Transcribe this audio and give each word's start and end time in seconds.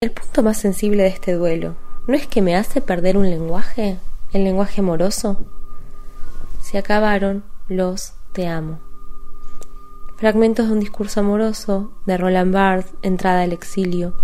El 0.00 0.12
punto 0.12 0.44
más 0.44 0.58
sensible 0.58 1.02
de 1.02 1.08
este 1.08 1.32
duelo 1.32 1.74
no 2.06 2.14
es 2.14 2.28
que 2.28 2.40
me 2.40 2.54
hace 2.54 2.80
perder 2.80 3.16
un 3.16 3.28
lenguaje, 3.28 3.98
el 4.32 4.44
lenguaje 4.44 4.80
amoroso. 4.80 5.44
Se 6.62 6.78
acabaron 6.78 7.42
los 7.66 8.12
te 8.30 8.46
amo. 8.46 8.78
Fragmentos 10.16 10.68
de 10.68 10.74
un 10.74 10.78
discurso 10.78 11.18
amoroso 11.18 11.90
de 12.06 12.16
Roland 12.16 12.54
Barthes, 12.54 12.94
Entrada 13.02 13.42
al 13.42 13.52
exilio, 13.52 14.14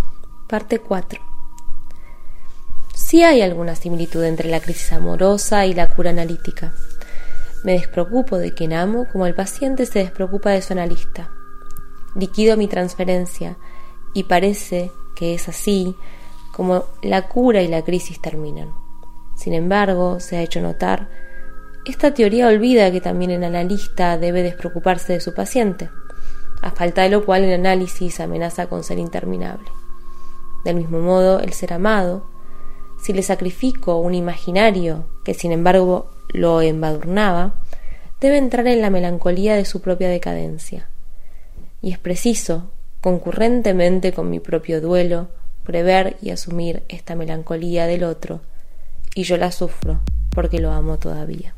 parte 0.46 0.78
4. 0.78 1.20
Sí 2.94 3.24
hay 3.24 3.42
alguna 3.42 3.74
similitud 3.74 4.22
entre 4.22 4.48
la 4.48 4.60
crisis 4.60 4.92
amorosa 4.92 5.66
y 5.66 5.74
la 5.74 5.92
cura 5.92 6.10
analítica. 6.10 6.72
Me 7.64 7.72
despreocupo 7.72 8.38
de 8.38 8.54
quien 8.54 8.74
amo 8.74 9.08
como 9.10 9.26
el 9.26 9.34
paciente 9.34 9.86
se 9.86 9.98
despreocupa 9.98 10.50
de 10.50 10.62
su 10.62 10.72
analista. 10.72 11.32
Liquido 12.14 12.56
mi 12.56 12.68
transferencia 12.68 13.56
y 14.14 14.22
parece 14.22 14.92
que 15.16 15.34
es 15.34 15.48
así 15.48 15.94
como 16.52 16.84
la 17.02 17.28
cura 17.28 17.62
y 17.62 17.68
la 17.68 17.82
crisis 17.82 18.20
terminan. 18.20 18.72
Sin 19.36 19.54
embargo, 19.54 20.20
se 20.20 20.36
ha 20.36 20.42
hecho 20.42 20.60
notar 20.60 21.08
esta 21.84 22.14
teoría 22.14 22.48
olvida 22.48 22.90
que 22.90 23.02
también 23.02 23.30
el 23.30 23.44
analista 23.44 24.16
debe 24.16 24.42
despreocuparse 24.42 25.12
de 25.12 25.20
su 25.20 25.34
paciente, 25.34 25.90
a 26.62 26.70
falta 26.70 27.02
de 27.02 27.10
lo 27.10 27.26
cual 27.26 27.44
el 27.44 27.52
análisis 27.52 28.20
amenaza 28.20 28.68
con 28.68 28.82
ser 28.82 28.98
interminable. 28.98 29.68
Del 30.64 30.76
mismo 30.76 31.00
modo, 31.00 31.40
el 31.40 31.52
ser 31.52 31.74
amado, 31.74 32.26
si 33.02 33.12
le 33.12 33.22
sacrifico 33.22 33.98
un 33.98 34.14
imaginario 34.14 35.04
que 35.24 35.34
sin 35.34 35.52
embargo 35.52 36.10
lo 36.28 36.62
embadurnaba, 36.62 37.60
debe 38.18 38.38
entrar 38.38 38.66
en 38.66 38.80
la 38.80 38.88
melancolía 38.88 39.54
de 39.54 39.66
su 39.66 39.82
propia 39.82 40.08
decadencia. 40.08 40.88
Y 41.82 41.92
es 41.92 41.98
preciso, 41.98 42.70
concurrentemente 43.04 44.14
con 44.14 44.30
mi 44.30 44.40
propio 44.40 44.80
duelo, 44.80 45.28
prever 45.62 46.16
y 46.22 46.30
asumir 46.30 46.84
esta 46.88 47.14
melancolía 47.14 47.84
del 47.84 48.02
otro, 48.02 48.40
y 49.14 49.24
yo 49.24 49.36
la 49.36 49.52
sufro 49.52 50.00
porque 50.30 50.58
lo 50.58 50.72
amo 50.72 50.98
todavía. 50.98 51.54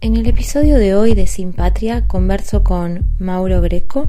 En 0.00 0.16
el 0.16 0.26
episodio 0.26 0.78
de 0.78 0.96
hoy 0.96 1.14
de 1.14 1.28
Sin 1.28 1.52
Patria 1.52 2.08
converso 2.08 2.64
con 2.64 3.04
Mauro 3.20 3.60
Greco, 3.60 4.08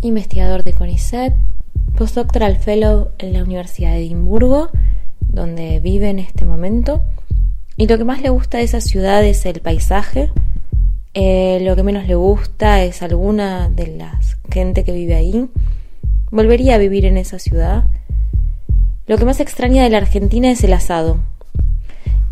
investigador 0.00 0.64
de 0.64 0.72
CONICET, 0.72 1.34
postdoctoral 1.96 2.56
fellow 2.56 3.10
en 3.18 3.32
la 3.32 3.42
Universidad 3.42 3.92
de 3.92 3.98
Edimburgo, 3.98 4.70
donde 5.20 5.80
vive 5.80 6.10
en 6.10 6.18
este 6.18 6.44
momento. 6.44 7.02
Y 7.76 7.86
lo 7.86 7.98
que 7.98 8.04
más 8.04 8.22
le 8.22 8.30
gusta 8.30 8.58
de 8.58 8.64
esa 8.64 8.80
ciudad 8.80 9.24
es 9.24 9.46
el 9.46 9.60
paisaje. 9.60 10.30
Eh, 11.14 11.60
lo 11.62 11.76
que 11.76 11.82
menos 11.82 12.06
le 12.06 12.14
gusta 12.14 12.82
es 12.82 13.02
alguna 13.02 13.68
de 13.68 13.96
la 13.96 14.20
gente 14.50 14.84
que 14.84 14.92
vive 14.92 15.14
ahí. 15.14 15.48
Volvería 16.30 16.76
a 16.76 16.78
vivir 16.78 17.04
en 17.04 17.16
esa 17.16 17.38
ciudad. 17.38 17.84
Lo 19.06 19.18
que 19.18 19.24
más 19.24 19.40
extraña 19.40 19.82
de 19.82 19.90
la 19.90 19.98
Argentina 19.98 20.50
es 20.50 20.64
el 20.64 20.72
asado 20.72 21.18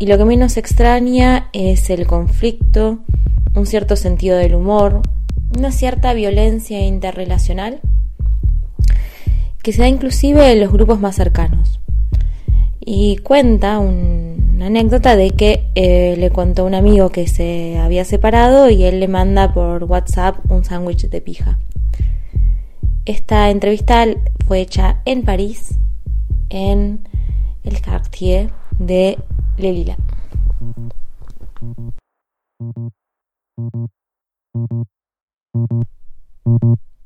y 0.01 0.07
lo 0.07 0.17
que 0.17 0.25
menos 0.25 0.57
extraña 0.57 1.49
es 1.53 1.91
el 1.91 2.07
conflicto, 2.07 3.01
un 3.53 3.67
cierto 3.67 3.95
sentido 3.95 4.35
del 4.35 4.55
humor, 4.55 5.03
una 5.55 5.71
cierta 5.71 6.15
violencia 6.15 6.83
interrelacional 6.83 7.81
que 9.63 9.73
se 9.73 9.81
da 9.81 9.87
inclusive 9.87 10.51
en 10.51 10.59
los 10.59 10.71
grupos 10.71 10.99
más 10.99 11.15
cercanos. 11.15 11.79
Y 12.79 13.17
cuenta 13.17 13.79
una 13.79 14.65
anécdota 14.65 15.15
de 15.15 15.31
que 15.31 15.67
eh, 15.75 16.15
le 16.17 16.31
contó 16.31 16.65
un 16.65 16.73
amigo 16.73 17.09
que 17.09 17.27
se 17.27 17.77
había 17.77 18.05
separado 18.05 18.69
y 18.69 18.83
él 18.83 18.99
le 18.99 19.07
manda 19.07 19.53
por 19.53 19.83
WhatsApp 19.83 20.37
un 20.49 20.63
sándwich 20.63 21.09
de 21.09 21.21
pija. 21.21 21.59
Esta 23.05 23.49
entrevista 23.49 24.05
fue 24.47 24.61
hecha 24.61 25.01
en 25.05 25.23
París, 25.23 25.77
en 26.49 27.07
el 27.63 27.81
quartier 27.81 28.51
de 28.79 29.17
Lelila. 29.57 29.97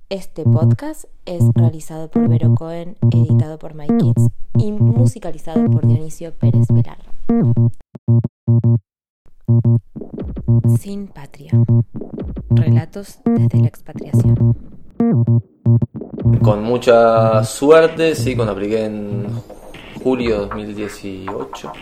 Este 0.09 0.43
podcast 0.43 1.05
es 1.25 1.43
realizado 1.55 2.11
por 2.11 2.27
Vero 2.29 2.53
Cohen, 2.53 2.95
editado 3.09 3.57
por 3.57 3.73
My 3.73 3.87
Kids 3.87 4.27
y 4.59 4.71
musicalizado 4.71 5.65
por 5.65 5.87
Dionisio 5.87 6.31
Pérez 6.35 6.67
Velar. 6.71 6.99
Sin 10.79 11.07
patria. 11.07 11.53
Relatos 12.51 13.17
desde 13.25 13.59
la 13.59 13.67
expatriación. 13.67 14.55
Con 16.43 16.63
mucha 16.63 17.43
suerte, 17.43 18.13
sí, 18.13 18.35
cuando 18.35 18.53
apliqué 18.53 18.85
en 18.85 19.25
julio 20.03 20.41
de 20.41 20.45
2018 20.45 21.73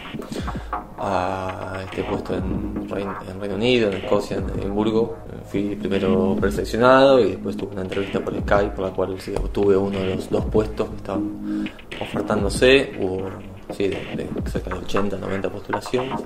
a 0.98 1.82
este 1.84 2.06
puesto 2.06 2.36
en 2.36 2.88
Reino, 2.88 3.18
Unido, 3.54 3.90
en 3.90 3.98
Escocia, 3.98 4.38
en 4.38 4.50
Edimburgo. 4.62 5.18
Fui 5.50 5.76
primero 5.76 6.36
preseleccionado 6.40 7.20
y 7.20 7.32
después 7.32 7.56
tuve 7.56 7.74
una 7.74 7.82
entrevista 7.82 8.20
por 8.20 8.34
Skype 8.34 8.76
por 8.76 8.86
la 8.86 8.92
cual 8.92 9.18
obtuve 9.38 9.78
uno 9.78 10.00
de 10.00 10.16
los 10.16 10.30
dos 10.30 10.46
puestos 10.46 10.90
que 10.90 10.96
estaban 10.96 11.70
ofertándose. 12.02 12.92
Hubo 13.00 13.30
sí, 13.74 13.88
de, 13.88 14.30
cerca 14.46 14.70
de 14.70 14.78
80, 14.78 15.18
90 15.18 15.50
postulaciones. 15.50 16.20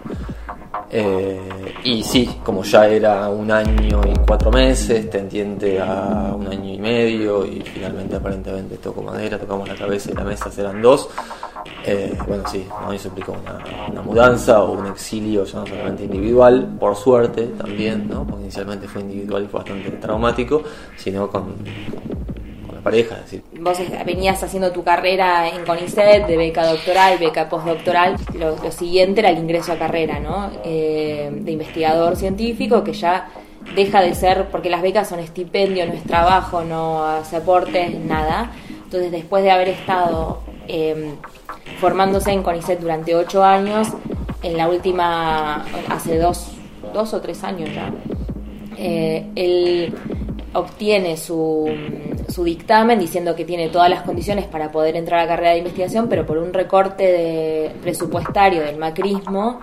Eh, 0.89 1.75
y 1.83 2.03
sí, 2.03 2.39
como 2.43 2.63
ya 2.63 2.87
era 2.87 3.29
un 3.29 3.51
año 3.51 4.01
y 4.05 4.13
cuatro 4.25 4.51
meses, 4.51 5.09
tendiente 5.09 5.79
a 5.81 6.33
un 6.35 6.47
año 6.47 6.73
y 6.73 6.77
medio, 6.77 7.45
y 7.45 7.61
finalmente 7.61 8.15
aparentemente 8.15 8.77
toco 8.77 9.01
madera, 9.01 9.37
tocamos 9.37 9.67
la 9.67 9.75
cabeza 9.75 10.11
y 10.11 10.13
la 10.13 10.23
mesa 10.23 10.49
serán 10.51 10.81
dos. 10.81 11.09
Eh, 11.85 12.17
bueno, 12.27 12.43
sí, 12.49 12.65
¿no? 12.81 12.91
eso 12.91 13.07
implicó 13.09 13.33
una, 13.33 14.01
mudanza 14.01 14.61
o 14.63 14.73
un 14.73 14.87
exilio 14.87 15.43
ya 15.45 15.59
no 15.59 15.67
solamente 15.67 16.03
individual, 16.03 16.75
por 16.79 16.95
suerte 16.95 17.47
también, 17.57 18.07
¿no? 18.09 18.25
porque 18.25 18.43
inicialmente 18.43 18.87
fue 18.87 19.01
individual 19.01 19.43
y 19.43 19.47
fue 19.47 19.59
bastante 19.59 19.91
traumático, 19.91 20.63
sino 20.95 21.29
con, 21.29 21.55
pareja. 22.81 23.17
Vos 23.59 23.77
venías 24.05 24.41
haciendo 24.43 24.71
tu 24.71 24.83
carrera 24.83 25.49
en 25.49 25.65
CONICET, 25.65 26.27
de 26.27 26.37
beca 26.37 26.65
doctoral, 26.65 27.17
beca 27.17 27.49
postdoctoral. 27.49 28.15
Lo, 28.37 28.71
siguiente 28.71 29.21
era 29.21 29.29
el 29.29 29.37
ingreso 29.37 29.71
a 29.71 29.77
carrera, 29.77 30.19
¿no? 30.19 30.51
Eh, 30.63 31.29
de 31.31 31.51
investigador 31.51 32.15
científico, 32.15 32.83
que 32.83 32.93
ya 32.93 33.29
deja 33.75 34.01
de 34.01 34.15
ser, 34.15 34.45
porque 34.49 34.69
las 34.69 34.81
becas 34.81 35.09
son 35.09 35.19
estipendio, 35.19 35.85
no 35.85 35.93
es 35.93 36.03
trabajo, 36.03 36.63
no 36.63 37.03
hace 37.05 37.37
aportes, 37.37 37.99
nada. 37.99 38.51
Entonces, 38.83 39.11
después 39.11 39.43
de 39.43 39.51
haber 39.51 39.69
estado 39.69 40.41
em, 40.67 41.15
formándose 41.79 42.31
en 42.31 42.43
CONICET 42.43 42.79
durante 42.79 43.15
ocho 43.15 43.43
años, 43.43 43.89
en 44.43 44.57
la 44.57 44.69
última, 44.69 45.65
hace 45.89 46.17
dos, 46.17 46.51
dos 46.93 47.13
o 47.13 47.21
tres 47.21 47.43
años 47.43 47.69
ya, 47.73 47.91
eh, 48.77 49.25
él 49.35 49.93
obtiene 50.53 51.17
su 51.17 51.69
su 52.37 52.43
dictamen 52.43 52.99
diciendo 52.99 53.35
que 53.35 53.45
tiene 53.45 53.69
todas 53.69 53.89
las 53.89 54.03
condiciones 54.03 54.45
para 54.45 54.71
poder 54.71 54.95
entrar 54.95 55.21
a 55.21 55.23
la 55.23 55.29
carrera 55.29 55.51
de 55.53 55.57
investigación, 55.57 56.07
pero 56.07 56.23
por 56.23 56.37
un 56.37 56.53
recorte 56.53 57.03
de 57.03 57.71
presupuestario 57.81 58.61
del 58.61 58.77
macrismo, 58.77 59.59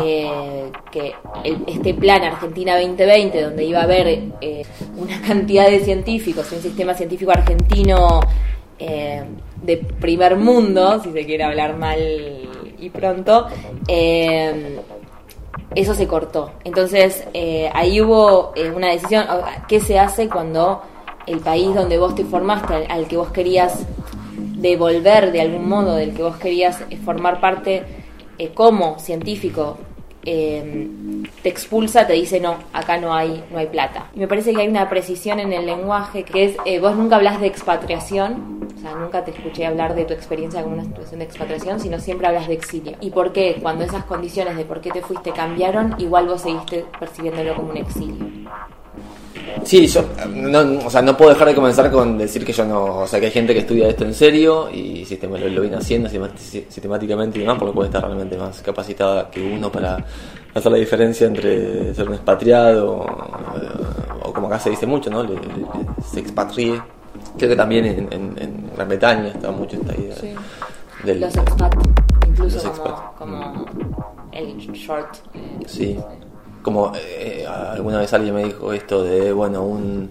eh, 0.00 0.70
que 0.92 1.14
este 1.66 1.94
plan 1.94 2.22
Argentina 2.22 2.78
2020, 2.78 3.42
donde 3.42 3.64
iba 3.64 3.80
a 3.80 3.82
haber 3.82 4.06
eh, 4.40 4.62
una 4.96 5.20
cantidad 5.20 5.68
de 5.68 5.80
científicos, 5.80 6.52
un 6.52 6.60
sistema 6.60 6.94
científico 6.94 7.32
argentino 7.32 8.20
eh, 8.78 9.24
de 9.60 9.76
primer 9.78 10.36
mundo, 10.36 11.02
si 11.02 11.10
se 11.10 11.26
quiere 11.26 11.42
hablar 11.42 11.76
mal 11.76 11.98
y 12.78 12.88
pronto, 12.90 13.48
eso 15.74 15.94
se 15.94 16.06
cortó. 16.06 16.52
Entonces 16.62 17.26
ahí 17.74 18.00
hubo 18.00 18.54
una 18.76 18.92
decisión, 18.92 19.26
¿qué 19.66 19.80
se 19.80 19.98
hace 19.98 20.28
cuando 20.28 20.82
el 21.26 21.40
país 21.40 21.74
donde 21.74 21.98
vos 21.98 22.14
te 22.14 22.24
formaste, 22.24 22.86
al, 22.88 23.06
que 23.08 23.16
vos 23.16 23.30
querías 23.30 23.86
devolver 24.36 25.32
de 25.32 25.40
algún 25.40 25.68
modo, 25.68 25.94
del 25.94 26.14
que 26.14 26.22
vos 26.22 26.36
querías 26.36 26.82
eh, 26.90 26.96
formar 26.96 27.40
parte 27.40 27.82
eh, 28.38 28.50
como 28.54 28.98
científico, 28.98 29.78
eh, 30.24 30.88
te 31.42 31.48
expulsa, 31.48 32.06
te 32.06 32.14
dice 32.14 32.40
no, 32.40 32.56
acá 32.72 32.96
no 32.96 33.14
hay, 33.14 33.44
no 33.50 33.58
hay 33.58 33.66
plata. 33.66 34.10
Y 34.14 34.20
me 34.20 34.28
parece 34.28 34.52
que 34.52 34.60
hay 34.60 34.68
una 34.68 34.88
precisión 34.88 35.38
en 35.38 35.52
el 35.52 35.66
lenguaje 35.66 36.24
que 36.24 36.44
es, 36.44 36.80
vos 36.80 36.96
nunca 36.96 37.16
hablas 37.16 37.40
de 37.40 37.46
expatriación, 37.46 38.68
o 38.76 38.80
sea, 38.80 38.94
nunca 38.94 39.24
te 39.24 39.30
escuché 39.30 39.66
hablar 39.66 39.94
de 39.94 40.04
tu 40.04 40.14
experiencia 40.14 40.62
como 40.62 40.74
una 40.74 40.84
situación 40.84 41.20
de 41.20 41.26
expatriación, 41.26 41.80
sino 41.80 42.00
siempre 42.00 42.26
hablas 42.26 42.48
de 42.48 42.54
exilio. 42.54 42.96
¿Y 43.00 43.10
por 43.10 43.32
qué? 43.32 43.58
Cuando 43.62 43.84
esas 43.84 44.04
condiciones 44.04 44.56
de 44.56 44.64
por 44.64 44.80
qué 44.80 44.90
te 44.90 45.00
fuiste 45.00 45.30
cambiaron, 45.30 45.94
igual 45.98 46.26
vos 46.26 46.42
seguiste 46.42 46.84
percibiéndolo 46.98 47.54
como 47.54 47.70
un 47.70 47.76
exilio. 47.76 48.35
Sí, 49.64 49.86
yo 49.86 50.04
no, 50.34 50.86
o 50.86 50.90
sea, 50.90 51.02
no 51.02 51.16
puedo 51.16 51.30
dejar 51.30 51.48
de 51.48 51.54
comenzar 51.54 51.90
con 51.90 52.18
decir 52.18 52.44
que 52.44 52.52
yo 52.52 52.64
no, 52.64 52.98
o 52.98 53.06
sea, 53.06 53.18
que 53.18 53.26
hay 53.26 53.32
gente 53.32 53.52
que 53.52 53.60
estudia 53.60 53.88
esto 53.88 54.04
en 54.04 54.14
serio 54.14 54.70
y 54.70 55.04
sistema, 55.04 55.38
lo, 55.38 55.48
lo 55.48 55.60
viene 55.62 55.76
haciendo 55.76 56.08
sistemáticamente 56.08 57.38
y 57.38 57.40
demás, 57.40 57.56
porque 57.58 57.74
puede 57.74 57.88
estar 57.88 58.04
realmente 58.04 58.36
más 58.36 58.60
capacitada 58.62 59.30
que 59.30 59.42
uno 59.42 59.70
para 59.70 60.04
hacer 60.54 60.72
la 60.72 60.78
diferencia 60.78 61.26
entre 61.26 61.94
ser 61.94 62.08
un 62.08 62.14
expatriado 62.14 63.06
o, 64.22 64.32
como 64.32 64.46
acá 64.46 64.58
se 64.58 64.70
dice 64.70 64.86
mucho, 64.86 65.10
¿no? 65.10 65.26
se 66.04 66.20
expatrie. 66.20 66.80
Creo 67.38 67.50
que 67.50 67.56
también 67.56 67.86
en, 67.86 68.08
en, 68.12 68.70
Gran 68.74 68.88
Bretaña 68.88 69.28
está 69.28 69.50
mucho 69.50 69.76
esta 69.76 69.94
idea. 69.94 70.16
Sí. 70.16 70.34
Del, 71.02 71.20
los 71.20 71.36
expat, 71.36 71.74
incluso 72.26 72.72
como, 73.18 73.66
el 74.32 74.56
short. 74.58 75.16
Eh, 75.34 75.58
sí 75.66 75.98
como 76.66 76.90
eh, 76.96 77.46
alguna 77.46 78.00
vez 78.00 78.12
alguien 78.12 78.34
me 78.34 78.42
dijo 78.42 78.72
esto 78.72 79.04
de, 79.04 79.32
bueno, 79.32 79.62
un, 79.62 80.10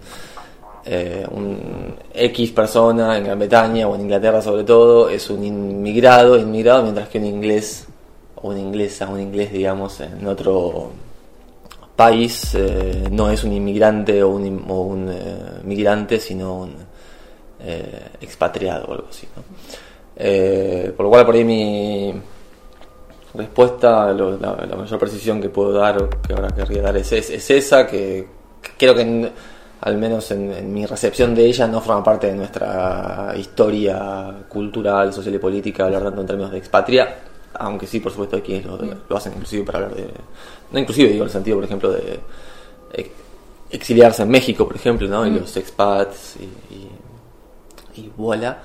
eh, 0.86 1.26
un 1.30 1.94
X 2.14 2.50
persona 2.52 3.18
en 3.18 3.24
Gran 3.24 3.38
Bretaña 3.38 3.86
o 3.86 3.94
en 3.94 4.00
Inglaterra 4.00 4.40
sobre 4.40 4.64
todo 4.64 5.10
es 5.10 5.28
un 5.28 5.44
inmigrado, 5.44 6.38
inmigrado, 6.38 6.84
mientras 6.84 7.10
que 7.10 7.18
un 7.18 7.26
inglés 7.26 7.86
o 8.36 8.48
una 8.48 8.58
inglesa, 8.58 9.06
un 9.06 9.20
inglés 9.20 9.52
digamos 9.52 10.00
en 10.00 10.26
otro 10.26 10.92
país 11.94 12.54
eh, 12.54 13.06
no 13.10 13.28
es 13.30 13.44
un 13.44 13.52
inmigrante 13.52 14.22
o 14.22 14.30
un, 14.30 14.64
o 14.66 14.80
un 14.80 15.14
migrante, 15.62 16.18
sino 16.18 16.60
un 16.60 16.74
expatriado 18.18 18.86
o 18.86 18.92
algo 18.92 19.08
así. 19.10 19.28
por 20.96 21.04
lo 21.04 21.10
cual 21.10 21.26
por 21.26 21.34
ahí 21.34 21.44
mi 21.44 22.14
respuesta, 23.36 24.12
la, 24.12 24.76
mayor 24.76 24.98
precisión 24.98 25.40
que 25.40 25.48
puedo 25.48 25.72
dar 25.72 26.08
que 26.26 26.32
ahora 26.32 26.48
querría 26.48 26.82
dar 26.82 26.96
es, 26.96 27.12
es, 27.12 27.50
esa, 27.50 27.86
que, 27.86 28.26
creo 28.76 28.94
que 28.94 29.30
al 29.80 29.96
menos 29.98 30.30
en, 30.30 30.72
mi 30.72 30.86
recepción 30.86 31.34
de 31.34 31.46
ella 31.46 31.66
no 31.66 31.80
forma 31.80 32.02
parte 32.02 32.28
de 32.28 32.34
nuestra 32.34 33.34
historia 33.36 34.44
cultural, 34.48 35.12
social 35.12 35.34
y 35.34 35.38
política, 35.38 35.84
hablar 35.84 36.04
tanto 36.04 36.20
en 36.20 36.26
términos 36.26 36.52
de 36.52 36.58
expatria, 36.58 37.18
aunque 37.54 37.86
sí, 37.86 38.00
por 38.00 38.12
supuesto, 38.12 38.36
hay 38.36 38.42
quienes 38.42 38.66
lo, 38.66 39.16
hacen 39.16 39.32
inclusive 39.32 39.64
para 39.64 39.78
hablar 39.78 39.94
de... 39.94 40.08
No 40.72 40.78
inclusive, 40.78 41.08
digo, 41.08 41.22
en 41.22 41.28
el 41.28 41.32
sentido, 41.32 41.56
por 41.56 41.64
ejemplo, 41.64 41.92
de 41.92 42.20
exiliarse 43.70 44.22
en 44.22 44.28
México, 44.28 44.66
por 44.66 44.76
ejemplo, 44.76 45.08
¿no? 45.08 45.26
Y 45.26 45.30
mm. 45.30 45.38
los 45.38 45.56
expats 45.56 46.36
y, 46.36 48.00
y, 48.00 48.12
voilà. 48.16 48.62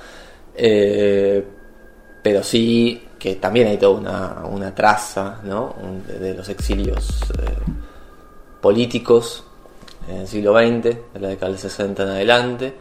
Eh, 0.55 1.43
pero 2.21 2.43
sí 2.43 3.01
que 3.21 3.35
también 3.35 3.67
hay 3.67 3.77
toda 3.77 3.99
una, 3.99 4.45
una 4.49 4.73
traza 4.73 5.41
¿no? 5.43 5.75
de, 6.07 6.33
los 6.33 6.49
exilios 6.49 7.21
eh, 7.37 7.55
políticos 8.59 9.43
en 10.09 10.21
el 10.21 10.27
siglo 10.27 10.53
XX, 10.53 10.83
de 11.13 11.19
la 11.19 11.27
década 11.27 11.51
del 11.51 11.59
60 11.59 12.01
en 12.01 12.09
adelante. 12.09 12.73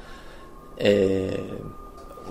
Eh, 0.78 1.58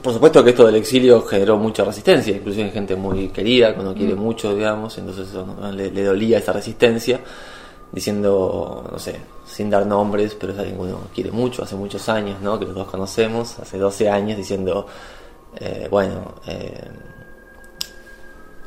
por 0.01 0.11
supuesto 0.11 0.43
que 0.43 0.49
esto 0.49 0.65
del 0.65 0.77
exilio 0.77 1.21
generó 1.21 1.57
mucha 1.57 1.83
resistencia, 1.83 2.35
inclusive 2.35 2.63
en 2.63 2.71
gente 2.71 2.95
muy 2.95 3.27
querida, 3.27 3.75
que 3.75 3.79
uno 3.79 3.93
quiere 3.93 4.15
mm. 4.15 4.19
mucho, 4.19 4.55
digamos, 4.55 4.97
entonces 4.97 5.27
le, 5.71 6.03
dolía 6.03 6.39
esa 6.39 6.51
resistencia, 6.51 7.19
diciendo, 7.91 8.89
no 8.91 8.97
sé, 8.97 9.17
sin 9.45 9.69
dar 9.69 9.85
nombres, 9.85 10.33
pero 10.33 10.53
es 10.53 10.57
alguien 10.57 10.77
que 10.77 10.81
uno 10.81 11.01
quiere 11.13 11.29
mucho, 11.29 11.61
hace 11.61 11.75
muchos 11.75 12.09
años, 12.09 12.41
¿no? 12.41 12.57
que 12.57 12.65
los 12.65 12.73
dos 12.73 12.87
conocemos, 12.87 13.59
hace 13.59 13.77
12 13.77 14.09
años, 14.09 14.35
diciendo, 14.35 14.87
eh, 15.59 15.87
bueno, 15.91 16.33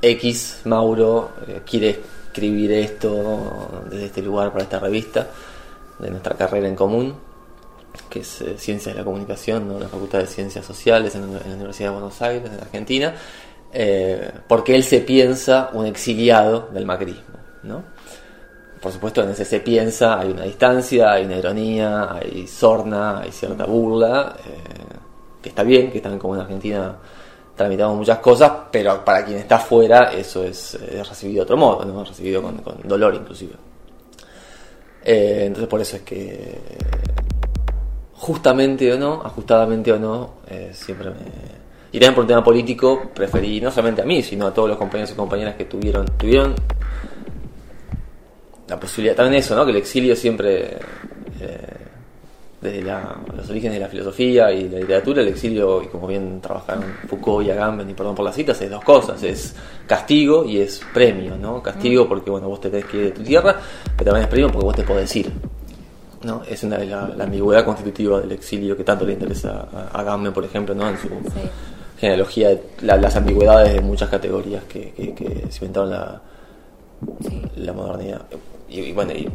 X, 0.03 0.63
Mauro, 0.65 1.31
eh, 1.47 1.63
quiere 1.65 2.01
escribir 2.27 2.73
esto 2.73 3.85
desde 3.89 4.07
este 4.07 4.23
lugar 4.23 4.51
para 4.51 4.65
esta 4.65 4.81
revista 4.81 5.29
de 6.01 6.11
nuestra 6.11 6.37
carrera 6.37 6.67
en 6.67 6.75
común, 6.75 7.15
que 8.11 8.21
es 8.21 8.41
eh, 8.41 8.57
Ciencias 8.59 8.95
de 8.95 9.01
la 9.01 9.05
Comunicación, 9.05 9.69
¿no? 9.69 9.79
la 9.79 9.89
Facultad 9.89 10.19
de 10.19 10.27
Ciencias 10.27 10.67
Sociales 10.67 11.15
en, 11.15 11.33
la 11.33 11.55
Universidad 11.55 11.91
de 11.91 11.95
Buenos 11.95 12.21
Aires, 12.21 12.51
en 12.53 12.61
Argentina, 12.61 13.15
eh, 13.73 14.33
porque 14.49 14.75
él 14.75 14.83
se 14.83 15.01
piensa 15.03 15.71
un 15.73 15.87
exiliado 15.87 16.69
del 16.73 16.85
macrismo. 16.85 17.39
¿no? 17.63 17.85
Por 18.81 18.91
supuesto, 18.91 19.23
en 19.23 19.31
ese 19.31 19.45
se 19.45 19.61
piensa 19.61 20.19
hay 20.19 20.33
una 20.33 20.43
distancia, 20.43 21.13
hay 21.13 21.27
una 21.27 21.37
ironía, 21.37 22.13
hay 22.15 22.49
sorna, 22.49 23.21
hay 23.21 23.31
cierta 23.31 23.67
burla, 23.67 24.35
que 25.41 25.49
está 25.49 25.63
bien, 25.63 25.93
que 25.93 26.01
también 26.01 26.19
como 26.19 26.35
en 26.35 26.41
Argentina 26.41 26.97
tramitamos 27.55 27.97
muchas 27.97 28.19
cosas, 28.19 28.53
pero 28.71 29.05
para 29.05 29.25
quien 29.25 29.39
está 29.39 29.59
fuera 29.59 30.13
eso 30.13 30.45
es, 30.45 30.79
recibido 31.09 31.37
de 31.37 31.43
otro 31.43 31.57
modo, 31.57 31.85
¿no? 31.85 32.05
recibido 32.05 32.43
con, 32.43 32.63
dolor 32.85 33.15
inclusive. 33.15 33.55
Eh, 35.05 35.45
entonces 35.47 35.69
por 35.69 35.81
eso 35.81 35.97
es 35.97 36.03
que 36.03 36.59
justamente 38.15 38.93
o 38.93 38.99
no, 38.99 39.21
ajustadamente 39.25 39.93
o 39.93 39.99
no, 39.99 40.35
eh, 40.49 40.71
siempre 40.73 41.11
me... 41.11 41.53
Y 41.91 41.99
también 41.99 42.15
por 42.15 42.23
un 42.23 42.29
tema 42.29 42.45
político 42.45 43.11
preferí 43.13 43.61
no 43.61 43.71
solamente 43.71 44.01
a 44.01 44.05
mí, 44.05 44.23
sino 44.23 44.47
a 44.47 44.55
todos 44.55 44.69
los 44.69 44.79
compañeros 44.79 45.11
y 45.11 45.15
compañeras 45.15 45.57
que 45.57 45.65
tuvieron, 45.67 46.07
tuvieron 46.17 46.55
la 48.69 48.81
posibilidad, 48.81 49.15
también 49.15 49.41
eso, 49.41 49.55
¿no? 49.55 49.65
Que 49.65 49.73
el 49.73 49.77
exilio 49.77 50.17
siempre... 50.17 50.79
Eh, 51.41 51.82
desde 52.63 52.81
los 52.83 53.51
orígenes 53.51 53.75
de 53.75 53.81
la 53.81 53.89
filosofía 53.89 54.53
y 54.53 54.69
la 54.69 54.79
literatura, 54.79 55.21
el 55.21 55.29
exilio, 55.29 55.83
y 55.83 55.89
como 55.89 56.07
bien 56.07 56.41
trabajaron 56.41 56.85
Foucault 57.09 57.45
y 57.45 57.51
Agamben, 57.51 57.91
y 57.91 57.95
perdón 57.95 58.15
por 58.15 58.25
las 58.25 58.37
citas, 58.37 58.61
es 58.63 58.71
dos 58.71 58.85
cosas, 58.85 59.21
es 59.25 59.57
castigo 59.87 60.45
y 60.45 60.59
es 60.59 60.81
premio, 60.95 61.37
¿no? 61.37 61.61
Castigo 61.61 62.05
mm. 62.05 62.09
porque, 62.09 62.31
bueno, 62.31 62.49
vos 62.49 62.61
te 62.61 62.71
tenés 62.71 62.87
que 62.87 62.97
ir 62.99 63.05
de 63.07 63.11
tu 63.11 63.23
tierra, 63.25 63.57
pero 63.97 64.13
también 64.13 64.25
es 64.25 64.29
premio 64.29 64.53
porque 64.53 64.65
vos 64.65 64.77
te 64.77 64.85
podés 64.85 65.17
ir, 65.17 65.33
¿no? 66.23 66.43
Es 66.49 66.63
una, 66.63 66.79
la, 66.79 67.09
la 67.09 67.25
ambigüedad 67.25 67.65
constitutiva 67.65 68.21
del 68.21 68.31
exilio 68.31 68.77
que 68.77 68.85
tanto 68.85 69.05
le 69.05 69.15
interesa 69.15 69.67
a 69.75 69.99
Agamben, 70.01 70.33
por 70.33 70.45
ejemplo, 70.45 70.73
¿no? 70.73 70.89
En 70.89 70.97
su 70.99 71.09
genealogía, 71.99 72.57
las 72.81 73.17
ambigüedades 73.17 73.75
de 73.75 73.81
muchas 73.81 74.09
categorías 74.09 74.63
que, 74.65 74.93
que, 74.93 75.15
que 75.15 75.47
cimentaron 75.51 75.91
la, 75.91 76.23
la 77.57 77.73
modernidad 77.73 78.23
y, 78.73 78.93
bueno, 78.93 79.13
y, 79.13 79.29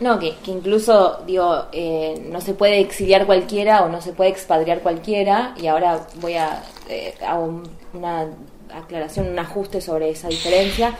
No, 0.00 0.18
que, 0.18 0.34
que, 0.44 0.50
incluso, 0.52 1.22
digo, 1.26 1.64
eh, 1.72 2.22
no 2.30 2.40
se 2.40 2.54
puede 2.54 2.80
exiliar 2.80 3.26
cualquiera 3.26 3.84
o 3.84 3.88
no 3.88 4.00
se 4.00 4.12
puede 4.12 4.30
expatriar 4.30 4.80
cualquiera, 4.80 5.54
y 5.60 5.66
ahora 5.66 6.06
voy 6.20 6.34
a 6.34 6.62
eh, 6.88 7.14
hago 7.26 7.62
una 7.92 8.28
aclaración, 8.72 9.28
un 9.28 9.38
ajuste 9.38 9.80
sobre 9.80 10.10
esa 10.10 10.28
diferencia. 10.28 10.94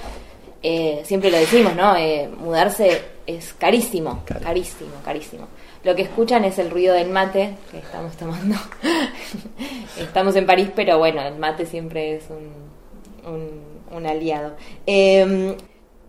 Eh, 0.62 1.02
siempre 1.04 1.30
lo 1.30 1.38
decimos, 1.38 1.76
¿no? 1.76 1.96
Eh, 1.96 2.28
mudarse 2.38 3.02
es 3.26 3.54
carísimo, 3.54 4.22
carísimo, 4.24 4.92
carísimo. 5.04 5.46
Lo 5.84 5.94
que 5.94 6.02
escuchan 6.02 6.44
es 6.44 6.58
el 6.58 6.70
ruido 6.70 6.94
del 6.94 7.10
mate 7.10 7.54
que 7.70 7.78
estamos 7.78 8.16
tomando. 8.16 8.56
estamos 9.98 10.34
en 10.34 10.46
París, 10.46 10.70
pero 10.74 10.98
bueno, 10.98 11.22
el 11.22 11.36
mate 11.36 11.66
siempre 11.66 12.16
es 12.16 12.24
un, 12.30 13.32
un, 13.32 13.96
un 13.96 14.06
aliado. 14.06 14.54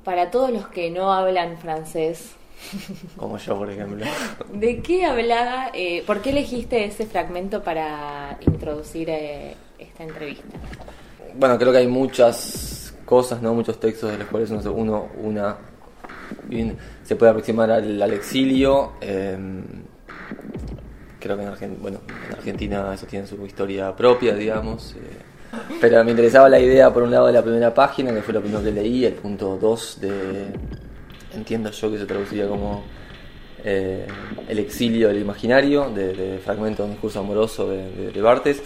Eh, 0.08 0.12
para 0.18 0.32
todos 0.32 0.52
los 0.52 0.68
que 0.68 0.90
no 0.90 1.12
hablan 1.12 1.58
francés. 1.58 2.32
Como 3.18 3.38
yo, 3.38 3.58
por 3.58 3.70
ejemplo. 3.70 4.06
¿De 4.54 4.82
qué 4.82 5.06
hablaba? 5.06 5.70
Eh, 5.74 6.04
¿Por 6.08 6.22
qué 6.22 6.30
elegiste 6.30 6.86
ese 6.86 7.06
fragmento 7.06 7.62
para 7.62 8.38
introducir 8.42 9.10
eh, 9.10 9.56
esta 9.78 10.04
entrevista? 10.04 10.58
Bueno, 11.36 11.58
creo 11.58 11.72
que 11.72 11.80
hay 11.80 11.88
muchas 11.88 12.96
cosas, 13.06 13.42
no 13.42 13.54
muchos 13.54 13.80
textos 13.80 14.12
de 14.12 14.18
los 14.18 14.28
cuales 14.28 14.50
uno, 14.50 15.10
una 15.22 15.58
se 17.04 17.16
puede 17.16 17.32
aproximar 17.32 17.70
al, 17.70 18.14
exilio. 18.14 18.94
Em, 19.02 19.64
creo 21.20 21.38
que 21.38 21.66
en, 21.66 21.82
bueno, 21.82 22.00
en 22.08 22.34
Argentina 22.34 22.94
eso 22.94 23.06
tiene 23.06 23.28
su 23.28 23.46
historia 23.46 23.96
propia, 23.96 24.34
digamos. 24.34 24.96
Pero 25.80 26.04
me 26.04 26.12
interesaba 26.12 26.50
la 26.50 26.60
idea, 26.60 26.92
por 26.92 27.04
un 27.04 27.12
lado, 27.12 27.28
de 27.28 27.34
la 27.34 27.42
primera 27.42 27.74
página, 27.74 28.14
que 28.14 28.22
fue 28.22 28.34
lo 28.34 28.42
primero 28.42 28.64
que 28.64 28.72
leí, 28.72 29.06
el 29.06 29.14
punto 29.14 29.58
2 29.58 30.02
de. 30.02 30.46
Entiendo 31.36 31.72
yo 31.72 31.92
que 31.92 31.98
se 32.00 32.06
traduciría 32.06 32.48
como. 32.48 32.84
Eh, 33.64 34.08
el 34.48 34.60
exilio 34.60 35.08
del 35.10 35.20
imaginario, 35.20 35.90
de, 35.90 36.40
fragmento 36.44 36.84
de 36.84 36.90
un 36.90 36.92
discurso 36.94 37.20
amoroso 37.20 37.70
de, 37.70 38.12
de, 38.12 38.22
Bartes. 38.22 38.62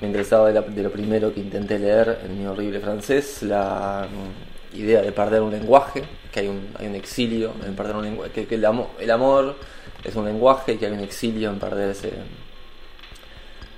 Me 0.00 0.06
interesaba 0.06 0.52
de, 0.52 0.82
lo 0.82 0.90
primero 0.90 1.32
que 1.34 1.40
intenté 1.40 1.78
leer 1.78 2.20
en 2.24 2.38
mi 2.38 2.46
horrible 2.46 2.80
francés, 2.80 3.42
la 3.42 4.06
mm, 4.10 4.78
idea 4.78 5.02
de 5.02 5.12
perder 5.12 5.42
un 5.42 5.50
lenguaje, 5.50 6.04
que 6.32 6.40
hay 6.40 6.48
un, 6.48 6.68
hay 6.78 6.86
un 6.86 6.94
exilio 6.94 7.52
en 7.66 7.74
perder 7.74 7.96
un 7.96 8.04
lenguaje, 8.04 8.46
que, 8.46 8.54
el, 8.54 8.64
el 9.00 9.10
amor 9.10 9.56
es 10.04 10.14
un 10.14 10.24
lenguaje 10.24 10.74
y 10.74 10.76
que 10.76 10.86
hay 10.86 10.92
un 10.92 11.00
exilio 11.00 11.50
en 11.50 11.58
perder 11.58 11.90
ese, 11.90 12.12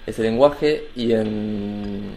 ese 0.07 0.23
lenguaje. 0.23 0.89
Y 0.95 1.13
en 1.13 2.13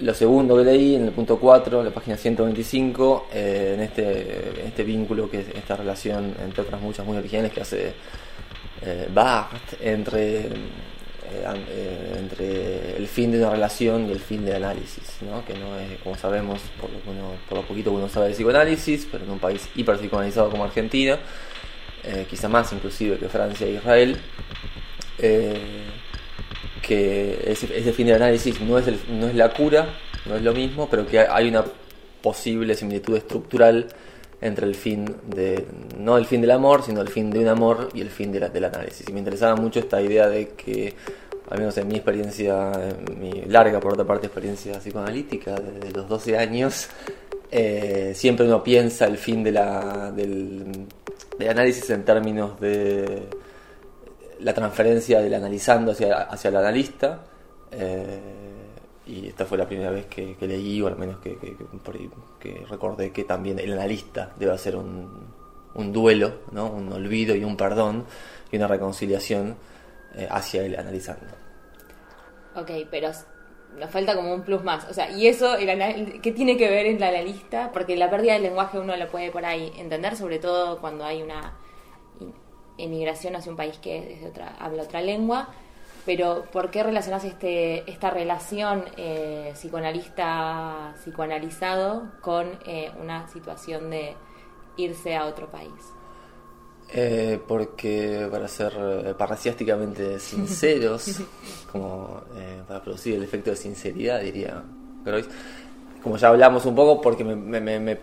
lo 0.00 0.14
segundo 0.14 0.56
que 0.56 0.64
leí, 0.64 0.94
en 0.94 1.06
el 1.06 1.12
punto 1.12 1.38
4, 1.38 1.82
la 1.82 1.90
página 1.90 2.16
125, 2.16 3.28
eh, 3.32 3.72
en, 3.74 3.80
este, 3.80 4.66
este 4.66 4.84
vínculo, 4.84 5.30
que 5.30 5.40
es 5.40 5.48
esta 5.48 5.76
relación, 5.76 6.34
entre 6.42 6.62
otras 6.62 6.80
muchas 6.80 7.06
muy 7.06 7.16
originales, 7.16 7.52
que 7.52 7.60
hace 7.60 7.92
eh, 8.82 9.08
Barthes 9.12 9.78
entre, 9.80 10.46
eh, 11.30 11.44
eh, 11.68 12.16
entre 12.18 12.96
el 12.96 13.06
fin 13.06 13.32
de 13.32 13.38
una 13.38 13.50
relación 13.50 14.08
y 14.08 14.12
el 14.12 14.20
fin 14.20 14.44
del 14.44 14.64
análisis, 14.64 15.18
¿no? 15.22 15.44
que 15.44 15.54
no 15.54 15.78
es, 15.78 15.98
como 16.02 16.16
sabemos, 16.16 16.60
por 16.80 16.90
lo, 16.90 16.98
por 17.48 17.58
lo 17.58 17.64
poquito 17.64 17.90
que 17.90 17.96
uno 17.96 18.08
sabe 18.08 18.28
de 18.28 18.34
psicoanálisis, 18.34 19.06
pero 19.10 19.24
en 19.24 19.30
un 19.30 19.38
país 19.38 19.68
hiper 19.74 19.98
psicoanalizado 19.98 20.50
como 20.50 20.64
Argentina, 20.64 21.18
eh, 22.04 22.26
quizá 22.30 22.48
más 22.48 22.72
inclusive 22.72 23.18
que 23.18 23.28
Francia 23.28 23.66
e 23.66 23.72
Israel, 23.72 24.16
eh, 25.18 25.58
que 26.82 27.50
ese, 27.50 27.78
ese, 27.78 27.92
fin 27.92 28.06
del 28.06 28.16
análisis 28.16 28.60
no 28.60 28.78
es, 28.78 28.86
el, 28.86 28.98
no 29.08 29.28
es 29.28 29.34
la 29.34 29.52
cura, 29.52 29.94
no 30.26 30.36
es 30.36 30.42
lo 30.42 30.52
mismo, 30.52 30.88
pero 30.90 31.06
que 31.06 31.20
hay 31.20 31.48
una 31.48 31.64
posible 32.22 32.74
similitud 32.74 33.16
estructural 33.16 33.86
entre 34.40 34.66
el 34.66 34.74
fin 34.74 35.04
de, 35.26 35.66
no 35.98 36.16
el 36.16 36.26
fin 36.26 36.40
del 36.40 36.52
amor, 36.52 36.82
sino 36.82 37.00
el 37.00 37.08
fin 37.08 37.30
de 37.30 37.40
un 37.40 37.48
amor 37.48 37.88
y 37.94 38.00
el 38.00 38.10
fin 38.10 38.30
de 38.30 38.40
la, 38.40 38.48
del 38.48 38.64
análisis. 38.64 39.08
Y 39.08 39.12
me 39.12 39.18
interesaba 39.18 39.56
mucho 39.56 39.80
esta 39.80 40.00
idea 40.00 40.28
de 40.28 40.50
que, 40.50 40.94
al 41.50 41.58
menos 41.58 41.76
en 41.78 41.88
mi 41.88 41.96
experiencia, 41.96 42.72
en 43.08 43.20
mi 43.20 43.42
larga, 43.46 43.80
por 43.80 43.94
otra 43.94 44.04
parte, 44.04 44.26
experiencia 44.26 44.78
psicoanalítica, 44.78 45.56
desde 45.56 45.90
los 45.92 46.08
12 46.08 46.38
años, 46.38 46.88
eh, 47.50 48.12
siempre 48.14 48.46
uno 48.46 48.62
piensa 48.62 49.06
el 49.06 49.16
fin 49.16 49.42
de 49.42 49.52
la, 49.52 50.12
del, 50.12 50.86
del, 51.38 51.48
análisis 51.48 51.88
en 51.90 52.04
términos 52.04 52.60
de 52.60 53.22
la 54.40 54.54
transferencia 54.54 55.20
del 55.20 55.34
analizando 55.34 55.92
hacia, 55.92 56.22
hacia 56.22 56.48
el 56.48 56.56
analista. 56.56 57.20
Eh, 57.70 58.20
y 59.06 59.28
esta 59.28 59.46
fue 59.46 59.56
la 59.56 59.66
primera 59.66 59.90
vez 59.90 60.06
que, 60.06 60.36
que 60.36 60.46
leí, 60.46 60.82
o 60.82 60.86
al 60.86 60.96
menos 60.96 61.18
que, 61.18 61.38
que, 61.38 62.66
recordé 62.68 63.10
que 63.10 63.24
también 63.24 63.58
el 63.58 63.72
analista 63.72 64.32
debe 64.38 64.52
hacer 64.52 64.76
un, 64.76 65.26
un 65.74 65.92
duelo, 65.92 66.40
¿no? 66.52 66.66
un 66.66 66.92
olvido 66.92 67.34
y 67.34 67.42
un 67.42 67.56
perdón 67.56 68.04
y 68.52 68.56
una 68.56 68.66
reconciliación 68.66 69.56
eh, 70.14 70.28
hacia 70.30 70.62
el 70.62 70.78
analizando. 70.78 71.34
Ok, 72.54 72.70
pero 72.90 73.10
nos 73.78 73.90
falta 73.90 74.14
como 74.14 74.34
un 74.34 74.42
plus 74.42 74.62
más. 74.62 74.86
O 74.90 74.94
sea, 74.94 75.10
¿y 75.10 75.26
eso 75.26 75.56
el 75.56 76.20
qué 76.20 76.32
tiene 76.32 76.56
que 76.56 76.68
ver 76.68 76.86
en 76.86 77.00
la 77.00 77.08
analista? 77.08 77.70
Porque 77.72 77.96
la 77.96 78.10
pérdida 78.10 78.34
del 78.34 78.42
lenguaje 78.42 78.78
uno 78.78 78.96
lo 78.96 79.08
puede 79.08 79.30
por 79.30 79.44
ahí 79.44 79.72
entender, 79.76 80.16
sobre 80.16 80.38
todo 80.38 80.78
cuando 80.80 81.04
hay 81.04 81.22
una 81.22 81.54
emigración 82.78 83.36
hacia 83.36 83.50
un 83.50 83.56
país 83.56 83.76
que 83.78 84.14
es 84.14 84.20
de 84.22 84.28
otra, 84.28 84.54
habla 84.58 84.84
otra 84.84 85.02
lengua 85.02 85.48
pero 86.08 86.44
¿por 86.50 86.70
qué 86.70 86.82
relacionas 86.82 87.22
este, 87.24 87.88
esta 87.90 88.08
relación 88.08 88.84
eh, 88.96 89.52
psicoanalista-psicoanalizado 89.52 92.12
con 92.22 92.58
eh, 92.66 92.90
una 92.98 93.28
situación 93.28 93.90
de 93.90 94.14
irse 94.78 95.16
a 95.16 95.26
otro 95.26 95.50
país? 95.50 95.70
Eh, 96.94 97.38
porque 97.46 98.26
para 98.30 98.48
ser 98.48 98.72
eh, 98.74 99.12
parasiásticamente 99.18 100.18
sinceros, 100.18 101.20
como 101.70 102.22
para 102.66 102.82
producir 102.82 103.16
el 103.16 103.24
efecto 103.24 103.50
de 103.50 103.56
sinceridad, 103.56 104.22
diría 104.22 104.64
Groys, 105.04 105.28
como 106.02 106.16
ya 106.16 106.28
hablamos 106.28 106.64
un 106.64 106.74
poco, 106.74 107.02
porque 107.02 107.22
me, 107.22 107.36
me, 107.36 107.78
me 107.78 107.98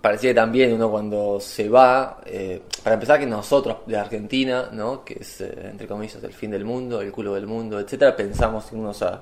parecía 0.00 0.30
que 0.30 0.34
también 0.34 0.72
uno 0.72 0.90
cuando 0.90 1.40
se 1.40 1.68
va, 1.68 2.20
eh, 2.26 2.62
para 2.82 2.94
empezar 2.94 3.18
que 3.18 3.26
nosotros 3.26 3.78
de 3.86 3.96
Argentina, 3.96 4.68
¿no? 4.72 5.04
que 5.04 5.14
es 5.20 5.40
eh, 5.40 5.68
entre 5.70 5.86
comillas 5.86 6.22
el 6.22 6.32
fin 6.32 6.50
del 6.50 6.64
mundo, 6.64 7.00
el 7.00 7.10
culo 7.12 7.34
del 7.34 7.46
mundo, 7.46 7.80
etcétera, 7.80 8.14
pensamos 8.14 8.72
irnos 8.72 9.02
a, 9.02 9.20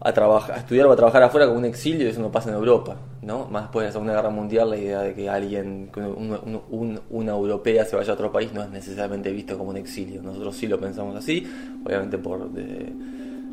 a, 0.00 0.10
a 0.10 0.56
estudiar 0.58 0.86
o 0.86 0.92
a 0.92 0.96
trabajar 0.96 1.22
afuera 1.22 1.46
como 1.46 1.58
un 1.58 1.64
exilio 1.64 2.06
y 2.06 2.10
eso 2.10 2.20
no 2.20 2.30
pasa 2.30 2.50
en 2.50 2.56
Europa, 2.56 2.96
¿no? 3.22 3.46
Más 3.46 3.64
después 3.64 3.84
de 3.84 3.88
la 3.88 3.92
Segunda 3.92 4.14
Guerra 4.14 4.30
Mundial 4.30 4.70
la 4.70 4.76
idea 4.76 5.00
de 5.00 5.14
que 5.14 5.28
alguien, 5.28 5.90
un, 5.96 6.60
un, 6.70 7.00
una 7.10 7.32
europea 7.32 7.84
se 7.84 7.96
vaya 7.96 8.10
a 8.10 8.14
otro 8.14 8.30
país 8.30 8.52
no 8.52 8.62
es 8.62 8.70
necesariamente 8.70 9.32
visto 9.32 9.56
como 9.56 9.70
un 9.70 9.78
exilio, 9.78 10.22
nosotros 10.22 10.54
sí 10.56 10.66
lo 10.66 10.78
pensamos 10.78 11.16
así, 11.16 11.46
obviamente 11.84 12.18
por 12.18 12.50
de, 12.50 12.92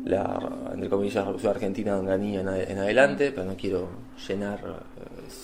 la, 0.04 0.38
entre 0.72 0.88
comillas, 0.88 1.24
revolución 1.24 1.52
argentina 1.52 1.98
de 1.98 2.14
en, 2.14 2.48
en 2.48 2.78
adelante, 2.78 3.32
pero 3.32 3.46
no 3.46 3.56
quiero 3.56 3.88
llenar 4.28 4.60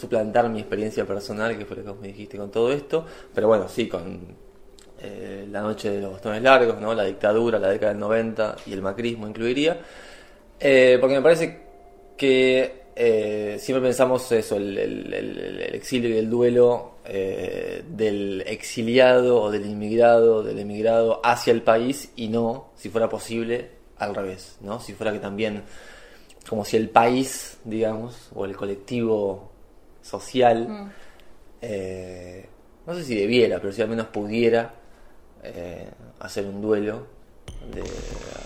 suplantar 0.00 0.48
mi 0.48 0.60
experiencia 0.60 1.04
personal, 1.04 1.56
que 1.56 1.64
fue 1.64 1.76
lo 1.76 1.82
que 1.82 1.90
vos 1.90 2.00
me 2.00 2.08
dijiste 2.08 2.36
con 2.36 2.50
todo 2.50 2.72
esto, 2.72 3.04
pero 3.34 3.48
bueno, 3.48 3.68
sí, 3.68 3.88
con 3.88 4.36
eh, 5.02 5.46
la 5.50 5.62
noche 5.62 5.90
de 5.90 6.00
los 6.00 6.12
bastones 6.12 6.42
largos, 6.42 6.78
¿no? 6.78 6.94
la 6.94 7.04
dictadura, 7.04 7.58
la 7.58 7.70
década 7.70 7.92
del 7.92 8.00
90 8.00 8.56
y 8.66 8.72
el 8.74 8.82
macrismo 8.82 9.26
incluiría, 9.26 9.80
eh, 10.58 10.98
porque 11.00 11.14
me 11.14 11.22
parece 11.22 11.60
que 12.18 12.82
eh, 12.94 13.56
siempre 13.58 13.82
pensamos 13.88 14.30
eso, 14.30 14.56
el, 14.56 15.70
exilio 15.72 16.10
y 16.10 16.18
el 16.18 16.28
duelo 16.28 16.96
del 17.04 18.44
exiliado 18.46 19.40
o 19.40 19.50
del 19.50 19.66
inmigrado, 19.66 20.42
del 20.42 20.58
emigrado 20.58 21.20
hacia 21.24 21.52
el 21.52 21.62
país 21.62 22.12
y 22.14 22.28
no, 22.28 22.70
si 22.76 22.90
fuera 22.90 23.08
posible, 23.08 23.80
al 24.00 24.14
revés, 24.14 24.56
¿no? 24.60 24.80
Si 24.80 24.94
fuera 24.94 25.12
que 25.12 25.18
también, 25.18 25.62
como 26.48 26.64
si 26.64 26.76
el 26.76 26.88
país, 26.88 27.58
digamos, 27.64 28.30
o 28.34 28.44
el 28.44 28.56
colectivo 28.56 29.49
social, 30.02 30.68
mm. 30.68 30.90
eh, 31.62 32.48
no 32.86 32.94
sé 32.94 33.04
si 33.04 33.14
debiera, 33.14 33.60
pero 33.60 33.72
si 33.72 33.82
al 33.82 33.88
menos 33.88 34.06
pudiera 34.06 34.74
eh, 35.42 35.88
hacer 36.20 36.46
un 36.46 36.60
duelo 36.60 37.06
de 37.72 37.82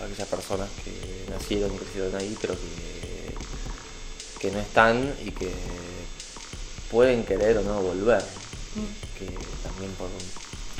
aquellas 0.03 0.27
personas 0.27 0.69
que 0.83 1.31
nacieron 1.31 1.73
y 1.73 1.77
crecieron 1.77 2.15
ahí, 2.15 2.37
pero 2.39 2.53
que, 2.53 3.35
que 4.39 4.51
no 4.51 4.59
están 4.59 5.13
y 5.25 5.31
que 5.31 5.51
pueden 6.91 7.23
querer 7.23 7.57
o 7.57 7.61
no 7.61 7.81
volver. 7.81 8.21
Mm. 8.75 9.17
Que 9.17 9.25
también 9.63 9.91
por 9.97 10.09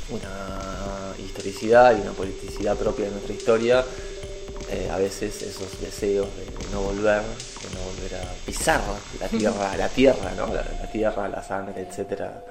una 0.10 1.13
historicidad 1.17 1.98
y 1.98 2.01
una 2.01 2.12
politicidad 2.12 2.77
propia 2.77 3.05
de 3.05 3.12
nuestra 3.12 3.34
historia, 3.34 3.86
eh, 4.72 4.89
a 4.91 4.98
veces 4.98 5.41
esos 5.41 5.79
deseos 5.79 6.27
de 6.38 6.45
no 6.72 6.81
volver 6.81 7.22
no 7.74 7.79
volver 7.91 8.15
a 8.15 8.34
pisar 8.45 8.81
la 9.19 9.27
tierra, 9.38 9.77
la 9.77 9.89
tierra, 9.89 10.31
¿no? 10.36 10.48
La, 10.48 10.63
la 10.63 10.91
tierra, 10.91 11.27
la 11.27 11.41
sangre, 11.41 11.81
etcétera, 11.81 12.43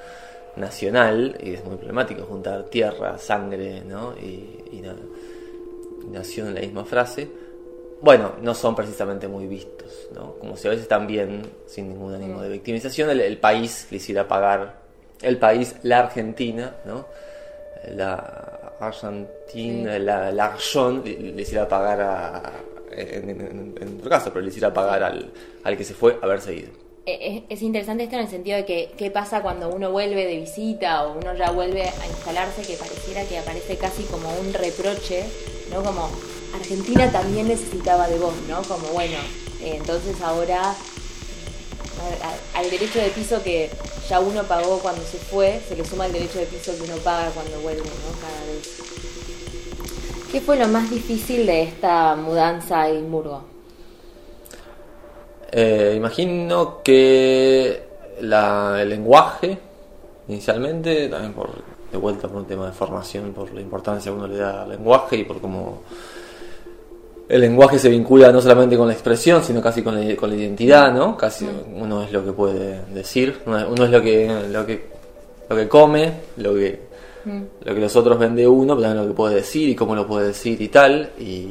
nacional, 0.56 1.36
y 1.42 1.54
es 1.54 1.64
muy 1.64 1.76
problemático 1.76 2.22
juntar 2.24 2.64
tierra, 2.64 3.18
sangre, 3.18 3.82
¿no? 3.84 4.14
Y, 4.16 4.64
y 4.72 4.82
nación 6.10 6.48
en 6.48 6.54
la 6.54 6.60
misma 6.60 6.84
frase. 6.84 7.28
Bueno, 8.00 8.32
no 8.42 8.54
son 8.54 8.74
precisamente 8.74 9.28
muy 9.28 9.46
vistos, 9.46 10.08
¿no? 10.14 10.34
Como 10.34 10.56
si 10.56 10.68
a 10.68 10.70
veces 10.70 10.86
también, 10.86 11.42
sin 11.66 11.88
ningún 11.88 12.14
ánimo 12.14 12.42
de 12.42 12.50
victimización, 12.50 13.10
el, 13.10 13.20
el 13.20 13.38
país 13.38 13.86
le 13.90 13.96
hiciera 13.96 14.28
pagar, 14.28 14.82
el 15.22 15.38
país, 15.38 15.76
la 15.82 16.00
Argentina, 16.00 16.76
¿no? 16.84 17.06
La 17.94 18.72
Argentina, 18.80 19.94
sí. 19.94 20.00
la, 20.00 20.32
la 20.32 20.44
Archon, 20.46 21.02
le, 21.04 21.32
le 21.32 21.42
hiciera 21.42 21.68
pagar 21.68 22.00
a, 22.00 22.52
en, 22.90 23.30
en, 23.30 23.74
en, 23.80 23.96
otro 23.98 24.10
caso, 24.10 24.30
pero 24.32 24.42
le 24.42 24.48
hiciera 24.48 24.72
pagar 24.72 25.02
al, 25.02 25.32
al 25.62 25.76
que 25.76 25.84
se 25.84 25.94
fue 25.94 26.18
haber 26.22 26.40
seguido. 26.40 26.70
Es, 27.06 27.42
es, 27.50 27.60
interesante 27.60 28.04
esto 28.04 28.16
en 28.16 28.22
el 28.22 28.28
sentido 28.28 28.56
de 28.56 28.64
que 28.64 28.90
qué 28.96 29.10
pasa 29.10 29.42
cuando 29.42 29.68
uno 29.68 29.90
vuelve 29.90 30.24
de 30.24 30.38
visita 30.38 31.04
o 31.04 31.18
uno 31.18 31.34
ya 31.34 31.50
vuelve 31.50 31.82
a 31.82 32.06
instalarse, 32.06 32.62
que 32.62 32.76
pareciera 32.76 33.24
que 33.24 33.38
aparece 33.38 33.76
casi 33.76 34.04
como 34.04 34.28
un 34.40 34.54
reproche, 34.54 35.24
¿no? 35.70 35.82
Como 35.82 36.08
Argentina 36.54 37.10
también 37.10 37.48
necesitaba 37.48 38.08
de 38.08 38.18
vos, 38.18 38.34
¿no? 38.48 38.62
Como 38.62 38.88
bueno, 38.88 39.18
eh, 39.60 39.76
entonces 39.76 40.20
ahora 40.22 40.74
al 42.54 42.70
derecho 42.70 42.98
de 42.98 43.08
piso 43.08 43.42
que 43.42 43.70
ya 44.08 44.20
uno 44.20 44.42
pagó 44.44 44.78
cuando 44.78 45.02
se 45.02 45.18
fue, 45.18 45.60
se 45.66 45.76
le 45.76 45.84
suma 45.84 46.06
el 46.06 46.12
derecho 46.12 46.38
de 46.38 46.46
piso 46.46 46.76
que 46.76 46.82
uno 46.82 46.96
paga 47.02 47.30
cuando 47.30 47.58
vuelve, 47.60 47.82
¿no? 47.82 48.20
Cada 48.20 48.44
vez. 48.46 48.80
¿Qué 50.30 50.40
fue 50.40 50.56
lo 50.56 50.68
más 50.68 50.90
difícil 50.90 51.46
de 51.46 51.62
esta 51.62 52.16
mudanza 52.16 52.82
a 52.82 52.88
Edimburgo? 52.88 53.44
Eh, 55.52 55.94
imagino 55.96 56.82
que 56.82 57.84
la, 58.20 58.78
el 58.82 58.88
lenguaje, 58.88 59.58
inicialmente, 60.26 61.08
también 61.08 61.32
por 61.32 61.50
de 61.94 62.00
vuelta 62.00 62.26
por 62.26 62.38
un 62.38 62.46
tema 62.46 62.66
de 62.66 62.72
formación, 62.72 63.32
por 63.32 63.54
la 63.54 63.60
importancia 63.60 64.10
que 64.10 64.18
uno 64.18 64.26
le 64.26 64.36
da 64.36 64.62
al 64.62 64.70
lenguaje 64.70 65.16
y 65.16 65.24
por 65.24 65.40
cómo 65.40 65.82
el 67.28 67.40
lenguaje 67.40 67.78
se 67.78 67.88
vincula 67.88 68.30
no 68.30 68.40
solamente 68.40 68.76
con 68.76 68.86
la 68.86 68.92
expresión, 68.92 69.42
sino 69.42 69.62
casi 69.62 69.82
con 69.82 69.94
la, 69.94 70.16
con 70.16 70.30
la 70.30 70.36
identidad, 70.36 70.92
¿no? 70.92 71.16
Casi 71.16 71.46
uno 71.74 72.02
es 72.02 72.12
lo 72.12 72.24
que 72.24 72.32
puede 72.32 72.80
decir, 72.92 73.40
uno 73.46 73.84
es 73.84 73.90
lo 73.90 74.02
que, 74.02 74.48
lo 74.50 74.66
que, 74.66 74.84
lo 75.48 75.56
que 75.56 75.68
come, 75.68 76.12
lo 76.36 76.54
que 76.54 76.94
lo 77.24 77.74
que 77.74 77.80
los 77.80 77.96
otros 77.96 78.18
ven 78.18 78.36
de 78.36 78.46
uno, 78.46 78.76
pero 78.76 78.88
también 78.88 79.06
lo 79.06 79.10
que 79.10 79.16
puede 79.16 79.36
decir 79.36 79.68
y 79.70 79.74
cómo 79.74 79.94
lo 79.94 80.06
puede 80.06 80.28
decir 80.28 80.60
y 80.60 80.68
tal. 80.68 81.10
Y, 81.18 81.48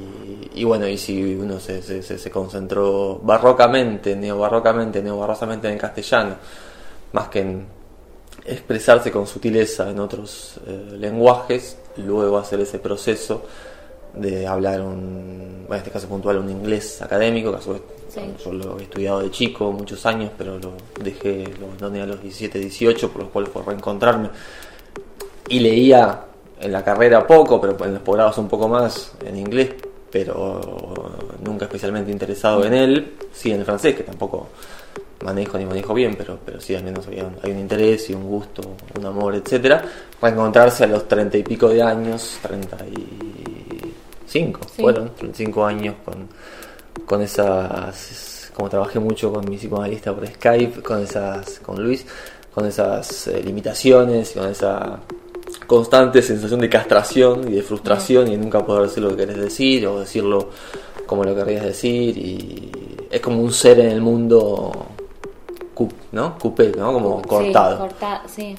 y 0.53 0.63
bueno, 0.63 0.87
y 0.87 0.97
si 0.97 1.35
uno 1.35 1.59
se, 1.59 1.81
se, 1.81 2.03
se 2.03 2.31
concentró 2.31 3.19
barrocamente, 3.23 4.15
neobarrocamente, 4.15 5.01
neobarrosamente 5.01 5.67
en 5.67 5.73
el 5.73 5.79
castellano, 5.79 6.35
más 7.13 7.27
que 7.29 7.39
en 7.39 7.65
expresarse 8.45 9.11
con 9.11 9.25
sutileza 9.25 9.89
en 9.89 9.99
otros 9.99 10.59
eh, 10.67 10.95
lenguajes, 10.99 11.77
luego 11.97 12.37
hacer 12.37 12.59
ese 12.59 12.79
proceso 12.79 13.43
de 14.15 14.45
hablar 14.47 14.81
un, 14.81 15.63
bueno, 15.67 15.75
en 15.75 15.77
este 15.79 15.91
caso 15.91 16.07
puntual, 16.07 16.37
un 16.37 16.49
inglés 16.49 17.01
académico, 17.01 17.51
que 17.51 17.57
a 17.57 17.61
su 17.61 17.73
vez 17.73 17.81
sí. 18.09 18.21
yo 18.43 18.53
lo 18.53 18.79
he 18.79 18.83
estudiado 18.83 19.21
de 19.21 19.31
chico 19.31 19.71
muchos 19.71 20.05
años, 20.05 20.31
pero 20.37 20.59
lo 20.59 20.73
dejé, 21.01 21.45
lo 21.59 21.65
abandoné 21.67 22.01
a 22.01 22.05
los 22.05 22.21
17, 22.21 22.59
18, 22.59 23.09
por 23.11 23.23
lo 23.23 23.29
cual 23.29 23.47
fue 23.47 23.63
reencontrarme 23.63 24.29
y 25.49 25.59
leía 25.59 26.25
en 26.59 26.71
la 26.71 26.83
carrera 26.83 27.25
poco, 27.25 27.59
pero 27.59 27.75
en 27.85 27.93
los 27.95 28.01
posgrados 28.03 28.37
un 28.37 28.47
poco 28.47 28.67
más 28.67 29.11
en 29.25 29.37
inglés, 29.37 29.71
pero 30.11 30.61
nunca 31.43 31.65
especialmente 31.65 32.11
interesado 32.11 32.63
en 32.65 32.73
él, 32.73 33.13
sí 33.33 33.51
en 33.51 33.59
el 33.59 33.65
francés, 33.65 33.95
que 33.95 34.03
tampoco 34.03 34.47
manejo 35.23 35.57
ni 35.57 35.65
manejo 35.65 35.93
bien, 35.93 36.15
pero, 36.15 36.37
pero 36.45 36.61
sí 36.61 36.75
al 36.75 36.83
menos 36.83 37.07
había 37.07 37.23
un- 37.25 37.35
hay 37.41 37.51
un 37.51 37.59
interés 37.59 38.09
y 38.09 38.13
un 38.13 38.23
gusto, 38.27 38.61
un 38.97 39.05
amor, 39.05 39.33
etcétera, 39.35 39.83
para 40.19 40.33
encontrarse 40.33 40.83
a 40.83 40.87
los 40.87 41.07
treinta 41.07 41.37
y 41.37 41.43
pico 41.43 41.67
de 41.69 41.81
años, 41.81 42.37
treinta 42.41 42.77
y 42.85 43.52
cinco, 44.27 44.61
Sí. 44.75 44.81
fueron, 44.81 45.09
35 45.15 45.65
años 45.65 45.95
con, 46.05 46.27
con 47.05 47.21
esas, 47.21 48.51
como 48.53 48.69
trabajé 48.69 48.99
mucho 48.99 49.31
con 49.31 49.49
mi 49.49 49.57
psicoanalista 49.57 50.13
por 50.13 50.27
Skype, 50.27 50.81
con 50.81 51.01
esas, 51.01 51.59
con 51.59 51.83
Luis, 51.83 52.05
con 52.53 52.65
esas 52.65 53.27
eh, 53.27 53.41
limitaciones 53.43 54.35
y 54.35 54.39
con 54.39 54.47
esa 54.49 54.99
constante 55.67 56.21
sensación 56.21 56.59
de 56.59 56.69
castración 56.69 57.47
y 57.47 57.53
de 57.55 57.61
frustración 57.63 58.27
y 58.31 58.37
nunca 58.37 58.65
poder 58.65 58.83
decir 58.89 59.03
lo 59.03 59.09
que 59.11 59.17
querés 59.17 59.37
decir 59.37 59.87
o 59.87 59.99
decirlo 59.99 60.49
como 61.05 61.23
lo 61.23 61.35
querrías 61.35 61.63
decir 61.63 62.17
y 62.17 62.71
es 63.09 63.21
como 63.21 63.41
un 63.41 63.51
ser 63.51 63.79
en 63.79 63.89
el 63.91 64.01
mundo 64.01 64.71
¿no? 66.11 66.37
coupé, 66.37 66.71
¿no? 66.77 66.93
como 66.93 67.21
cortado. 67.21 67.75
Sí, 67.75 67.81
corta- 67.81 68.23
sí. 68.27 68.55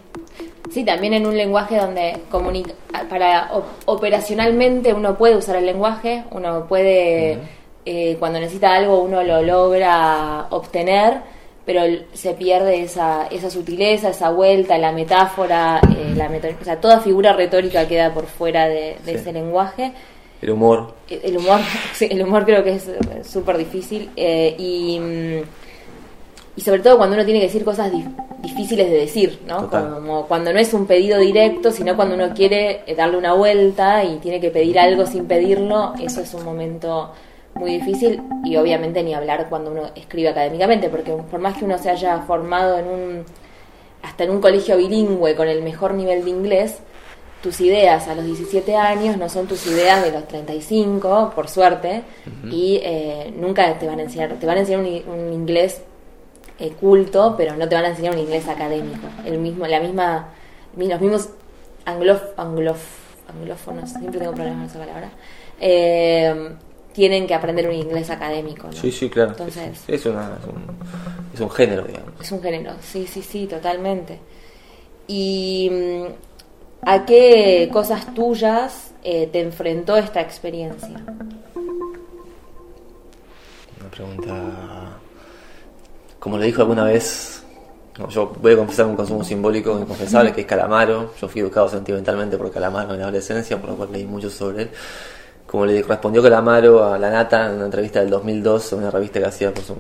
Sí, 0.70 0.84
también 0.84 1.12
en 1.14 1.26
un 1.26 1.36
lenguaje 1.36 1.76
donde 1.76 2.16
comunica 2.30 2.72
para 3.10 3.50
op- 3.52 3.64
operacionalmente 3.86 4.92
uno 4.94 5.16
puede 5.16 5.36
usar 5.36 5.56
el 5.56 5.66
lenguaje, 5.66 6.24
uno 6.30 6.66
puede 6.66 7.38
eh, 7.84 8.16
cuando 8.18 8.40
necesita 8.40 8.74
algo 8.74 9.02
uno 9.02 9.22
lo 9.22 9.42
logra 9.42 10.46
obtener, 10.50 11.18
pero 11.66 11.82
se 12.12 12.32
pierde 12.34 12.82
esa, 12.82 13.26
esa 13.30 13.50
sutileza, 13.50 14.08
esa 14.10 14.30
vuelta, 14.30 14.76
la 14.78 14.92
metáfora, 14.92 15.80
eh, 15.96 16.14
la 16.16 16.26
o 16.28 16.64
sea, 16.64 16.80
toda 16.80 17.00
figura 17.00 17.34
retórica 17.34 17.86
queda 17.86 18.12
por 18.12 18.26
fuera 18.26 18.66
de, 18.68 18.96
de 19.04 19.12
Sí. 19.12 19.14
ese 19.16 19.32
lenguaje. 19.32 19.92
El 20.42 20.50
humor, 20.50 20.94
El 21.08 21.36
humor, 21.38 21.60
sí, 21.94 22.08
el 22.10 22.22
humor 22.22 22.44
creo 22.44 22.64
que 22.64 22.74
es 22.74 22.88
eh, 22.88 22.98
súper 23.22 23.56
difícil 23.58 24.10
eh, 24.16 24.54
y, 24.58 24.98
mm, 24.98 25.42
y 26.56 26.60
sobre 26.60 26.80
todo 26.80 26.96
cuando 26.96 27.14
uno 27.16 27.24
tiene 27.24 27.40
que 27.40 27.46
decir 27.46 27.64
cosas 27.64 27.92
dif- 27.92 28.14
difíciles 28.40 28.88
de 28.90 28.96
decir, 28.98 29.40
¿no? 29.46 29.62
Total. 29.62 29.94
Como 29.94 30.26
cuando 30.26 30.52
no 30.52 30.58
es 30.58 30.72
un 30.74 30.86
pedido 30.86 31.18
directo, 31.18 31.70
sino 31.70 31.96
cuando 31.96 32.14
uno 32.14 32.32
quiere 32.34 32.82
eh, 32.86 32.94
darle 32.94 33.16
una 33.16 33.32
vuelta 33.34 34.04
y 34.04 34.16
tiene 34.18 34.40
que 34.40 34.50
pedir 34.50 34.78
algo 34.78 35.06
sin 35.06 35.26
pedirlo, 35.26 35.94
eso 36.00 36.20
es 36.20 36.32
un 36.34 36.44
momento 36.44 37.10
muy 37.54 37.72
difícil 37.78 38.20
y 38.44 38.56
obviamente 38.56 39.02
ni 39.02 39.14
hablar 39.14 39.46
cuando 39.48 39.70
uno 39.70 39.90
escribe 39.94 40.28
académicamente, 40.28 40.88
porque 40.88 41.12
por 41.12 41.40
más 41.40 41.56
que 41.56 41.64
uno 41.64 41.78
se 41.78 41.88
haya 41.90 42.18
formado 42.22 42.78
en 42.78 42.86
un 42.86 43.24
hasta 44.02 44.24
en 44.24 44.30
un 44.30 44.40
colegio 44.40 44.76
bilingüe 44.76 45.34
con 45.34 45.48
el 45.48 45.62
mejor 45.62 45.94
nivel 45.94 46.24
de 46.24 46.30
inglés, 46.30 46.78
tus 47.42 47.60
ideas 47.62 48.06
a 48.08 48.14
los 48.14 48.24
17 48.26 48.76
años 48.76 49.16
no 49.16 49.28
son 49.30 49.46
tus 49.46 49.66
ideas 49.66 50.02
de 50.04 50.12
los 50.12 50.26
35, 50.28 51.32
por 51.34 51.48
suerte, 51.48 52.02
y 52.50 52.80
eh, 52.82 53.32
nunca 53.36 53.78
te 53.78 53.86
van 53.86 53.98
a 54.00 54.02
enseñar, 54.02 54.34
te 54.38 54.44
van 54.46 54.58
a 54.58 54.60
enseñar 54.60 54.80
un, 54.80 55.12
un 55.12 55.32
inglés 55.32 55.80
eh, 56.58 56.70
culto, 56.80 57.34
pero 57.36 57.56
no 57.56 57.68
te 57.68 57.74
van 57.74 57.84
a 57.84 57.88
enseñar 57.88 58.14
un 58.14 58.20
inglés 58.20 58.46
académico. 58.48 59.06
El 59.24 59.38
mismo, 59.38 59.66
la 59.66 59.80
misma, 59.80 60.28
mi- 60.76 60.88
los 60.88 61.00
mismos 61.00 61.28
anglof, 61.84 62.22
anglof, 62.38 62.80
anglófonos, 63.28 63.90
siempre 63.90 64.20
tengo 64.20 64.32
problemas 64.32 64.58
con 64.60 64.70
esa 64.70 64.78
palabra, 64.78 65.10
eh, 65.60 66.54
tienen 66.92 67.26
que 67.26 67.34
aprender 67.34 67.68
un 67.68 67.74
inglés 67.74 68.08
académico. 68.10 68.68
¿no? 68.68 68.72
sí, 68.72 68.92
sí, 68.92 69.10
claro. 69.10 69.30
Entonces, 69.32 69.78
Sí, 69.86 69.94
es, 69.94 70.06
una- 70.06 70.38
es 70.40 70.46
un, 70.46 70.64
es 71.34 71.40
un 71.40 71.50
género, 71.50 71.82
digamos. 71.84 72.12
es 72.20 72.30
un 72.32 72.40
género, 72.42 72.72
sí, 72.80 73.06
sí, 73.06 73.20
sí, 73.22 73.46
totalmente. 73.46 74.20
¿Y 75.08 75.70
mm, 75.72 76.88
a 76.88 77.04
qué 77.04 77.68
cosas 77.72 78.14
tuyas 78.14 78.92
eh, 79.02 79.28
te 79.32 79.40
enfrentó 79.40 79.96
esta 79.96 80.20
experiencia? 80.20 81.02
Una 83.80 83.90
pregunta. 83.90 84.98
Como 86.24 86.38
le 86.38 86.46
dijo 86.46 86.62
alguna 86.62 86.84
vez, 86.84 87.42
no, 87.98 88.08
yo 88.08 88.32
voy 88.40 88.54
a 88.54 88.56
confesar 88.56 88.86
un 88.86 88.96
consumo 88.96 89.22
simbólico 89.22 89.78
inconfesable 89.78 90.32
que 90.32 90.40
es 90.40 90.46
Calamaro. 90.46 91.12
Yo 91.20 91.28
fui 91.28 91.42
educado 91.42 91.68
sentimentalmente 91.68 92.38
por 92.38 92.50
Calamaro 92.50 92.94
en 92.94 93.00
la 93.00 93.04
adolescencia, 93.04 93.60
por 93.60 93.68
lo 93.68 93.76
cual 93.76 93.92
leí 93.92 94.06
mucho 94.06 94.30
sobre 94.30 94.62
él. 94.62 94.70
Como 95.46 95.66
le 95.66 95.82
respondió 95.82 96.22
Calamaro 96.22 96.82
a 96.82 96.96
La 96.96 97.10
Nata 97.10 97.44
en 97.44 97.56
una 97.56 97.66
entrevista 97.66 98.00
del 98.00 98.08
2002, 98.08 98.72
en 98.72 98.78
una 98.78 98.90
revista 98.90 99.20
que 99.20 99.26
hacía 99.26 99.52
por 99.52 99.64
su, 99.64 99.76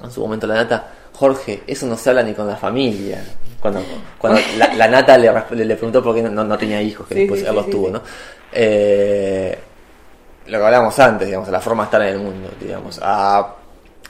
en 0.00 0.10
su 0.12 0.20
momento 0.20 0.46
La 0.46 0.54
Nata, 0.54 0.92
Jorge, 1.12 1.64
eso 1.66 1.86
no 1.86 1.96
se 1.96 2.10
habla 2.10 2.22
ni 2.22 2.34
con 2.34 2.46
la 2.46 2.54
familia. 2.54 3.24
Cuando, 3.58 3.82
cuando 4.16 4.40
la, 4.56 4.74
la 4.74 4.86
Nata 4.86 5.18
le, 5.18 5.74
preguntó 5.74 6.00
por 6.04 6.14
qué 6.14 6.22
no, 6.22 6.56
tenía 6.56 6.80
hijos, 6.80 7.04
que 7.08 7.14
Sí, 7.14 7.20
después 7.22 7.40
sí, 7.40 7.46
los 7.52 7.64
sí, 7.64 7.70
tuvo. 7.72 7.90
¿no? 7.90 8.00
Eh, 8.52 9.58
lo 10.46 10.56
que 10.56 10.64
hablábamos 10.64 10.96
antes, 11.00 11.26
digamos, 11.26 11.48
la 11.48 11.60
forma 11.60 11.82
de 11.82 11.86
estar 11.86 12.02
en 12.02 12.08
el 12.14 12.18
mundo, 12.20 12.48
digamos, 12.60 13.00
a 13.02 13.56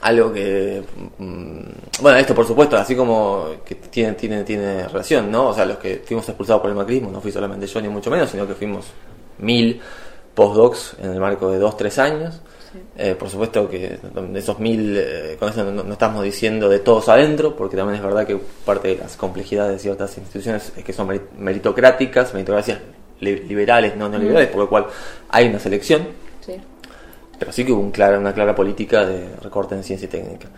algo 0.02 0.32
que, 0.32 0.82
mm, 1.18 2.02
bueno, 2.02 2.18
esto 2.18 2.34
por 2.34 2.46
supuesto, 2.46 2.76
así 2.76 2.94
como 2.94 3.46
que 3.64 3.74
tiene, 3.76 4.12
tiene, 4.14 4.44
tiene 4.44 4.86
relación, 4.88 5.30
¿no? 5.30 5.48
O 5.48 5.54
sea, 5.54 5.64
los 5.64 5.78
que 5.78 6.02
fuimos 6.04 6.28
expulsados 6.28 6.60
por 6.60 6.70
el 6.70 6.76
macrismo, 6.76 7.10
no 7.10 7.20
fui 7.20 7.32
solamente 7.32 7.66
yo 7.66 7.80
ni 7.80 7.88
mucho 7.88 8.10
menos, 8.10 8.28
sino 8.30 8.46
que 8.46 8.54
fuimos 8.54 8.86
mil 9.38 9.80
postdocs 10.34 10.96
en 11.02 11.10
el 11.12 11.20
marco 11.20 11.50
de 11.50 11.58
dos, 11.58 11.76
tres 11.76 11.98
años. 11.98 12.40
Eh, 12.98 13.14
por 13.16 13.30
supuesto 13.30 13.68
que 13.70 13.98
de 14.12 14.38
esos 14.40 14.58
mil, 14.58 14.96
eh, 14.98 15.36
con 15.38 15.48
eso 15.48 15.62
no, 15.62 15.84
no 15.84 15.92
estamos 15.92 16.24
diciendo 16.24 16.68
de 16.68 16.80
todos 16.80 17.08
adentro, 17.08 17.54
porque 17.54 17.76
también 17.76 17.96
es 17.98 18.02
verdad 18.04 18.26
que 18.26 18.36
parte 18.64 18.88
de 18.88 18.96
las 18.96 19.16
complejidades 19.16 19.74
de 19.74 19.78
ciertas 19.78 20.18
instituciones 20.18 20.72
es 20.76 20.82
que 20.84 20.92
son 20.92 21.06
meri- 21.08 21.22
meritocráticas, 21.38 22.34
meritocracias 22.34 22.80
li- 23.20 23.44
liberales, 23.44 23.94
no 23.96 24.08
neoliberales, 24.08 24.48
por 24.48 24.58
lo 24.62 24.68
cual 24.68 24.86
hay 25.28 25.46
una 25.48 25.60
selección. 25.60 26.08
Sí. 26.44 26.56
Pero 27.38 27.52
sí 27.52 27.64
que 27.64 27.72
hubo 27.72 27.80
una 27.80 28.32
clara 28.32 28.54
política 28.54 29.04
de 29.04 29.36
recorte 29.42 29.74
en 29.74 29.82
ciencia 29.82 30.06
y 30.06 30.08
técnica. 30.08 30.48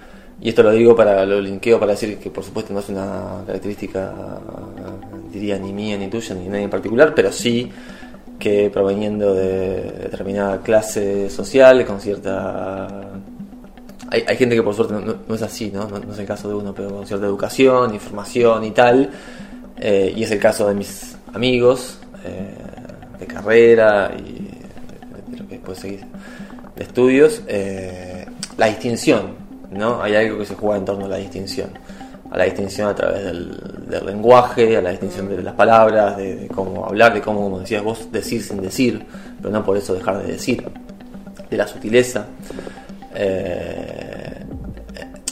Y 0.41 0.51
esto 0.51 0.63
lo 0.63 0.71
digo 0.73 0.95
para 0.95 1.25
lo 1.25 1.41
linkeo 1.41 1.81
para 1.81 1.93
decir 1.93 2.19
que 2.19 2.31
por 2.31 2.45
supuesto 2.45 2.73
no 2.75 2.81
es 2.81 2.89
una 2.91 3.43
característica, 3.47 4.13
diría, 5.33 5.59
ni 5.59 5.73
mía, 5.73 5.97
ni 5.97 6.09
tuya, 6.09 6.35
ni 6.35 6.47
nadie 6.49 6.65
en 6.65 6.71
particular, 6.71 7.15
pero 7.15 7.33
sí 7.33 7.71
que 8.39 8.69
proveniendo 8.71 9.35
de 9.35 9.81
determinada 9.93 10.61
clase 10.63 11.31
social, 11.31 11.85
con 11.87 12.01
cierta... 12.01 12.87
Hay, 14.09 14.37
gente 14.37 14.55
que 14.55 14.63
por 14.63 14.75
suerte 14.75 14.95
no, 14.95 15.35
es 15.35 15.43
así, 15.43 15.71
¿no? 15.73 15.89
¿no? 15.89 16.13
es 16.13 16.19
el 16.19 16.27
caso 16.27 16.49
de 16.49 16.55
uno, 16.55 16.73
pero 16.73 16.91
con 16.91 17.07
cierta 17.07 17.27
educación, 17.27 17.93
información 17.93 18.65
y 18.65 18.71
tal. 18.71 19.11
eh, 19.79 20.13
y 20.15 20.23
es 20.23 20.31
el 20.31 20.39
caso 20.39 20.69
de 20.69 20.75
mis 20.75 21.17
amigos 21.35 21.99
eh, 22.25 22.55
de 23.19 23.27
carrera 23.27 24.13
y 24.17 25.33
de 25.33 25.39
lo 25.39 25.49
que 25.49 25.55
después 25.57 25.85
de 26.77 26.85
estudios, 26.85 27.43
eh, 27.49 28.27
la 28.57 28.67
distinción, 28.67 29.35
¿no? 29.71 30.03
Hay 30.03 30.15
algo 30.15 30.39
que 30.39 30.47
se 30.47 30.55
juega 30.55 30.77
en 30.77 30.85
torno 30.85 31.07
a 31.07 31.09
la 31.09 31.17
distinción. 31.17 31.71
A 32.31 32.37
la 32.37 32.45
distinción 32.45 32.89
a 32.89 32.95
través 32.95 33.25
del, 33.25 33.57
lenguaje, 34.05 34.77
a 34.77 34.83
la 34.83 34.91
distinción 34.91 35.29
de 35.29 35.43
las 35.43 35.55
palabras, 35.55 36.17
de, 36.17 36.37
de 36.37 36.49
cómo 36.49 36.85
hablar, 36.85 37.15
de 37.15 37.21
cómo, 37.21 37.43
como 37.43 37.61
decías 37.61 37.83
vos, 37.83 38.11
decir 38.11 38.43
sin 38.43 38.61
decir, 38.61 39.07
pero 39.41 39.51
no 39.51 39.65
por 39.65 39.77
eso 39.77 39.95
dejar 39.95 40.23
de 40.23 40.33
decir, 40.33 40.65
de 41.49 41.57
la 41.57 41.67
sutileza. 41.67 42.27
Eh, 43.15 44.45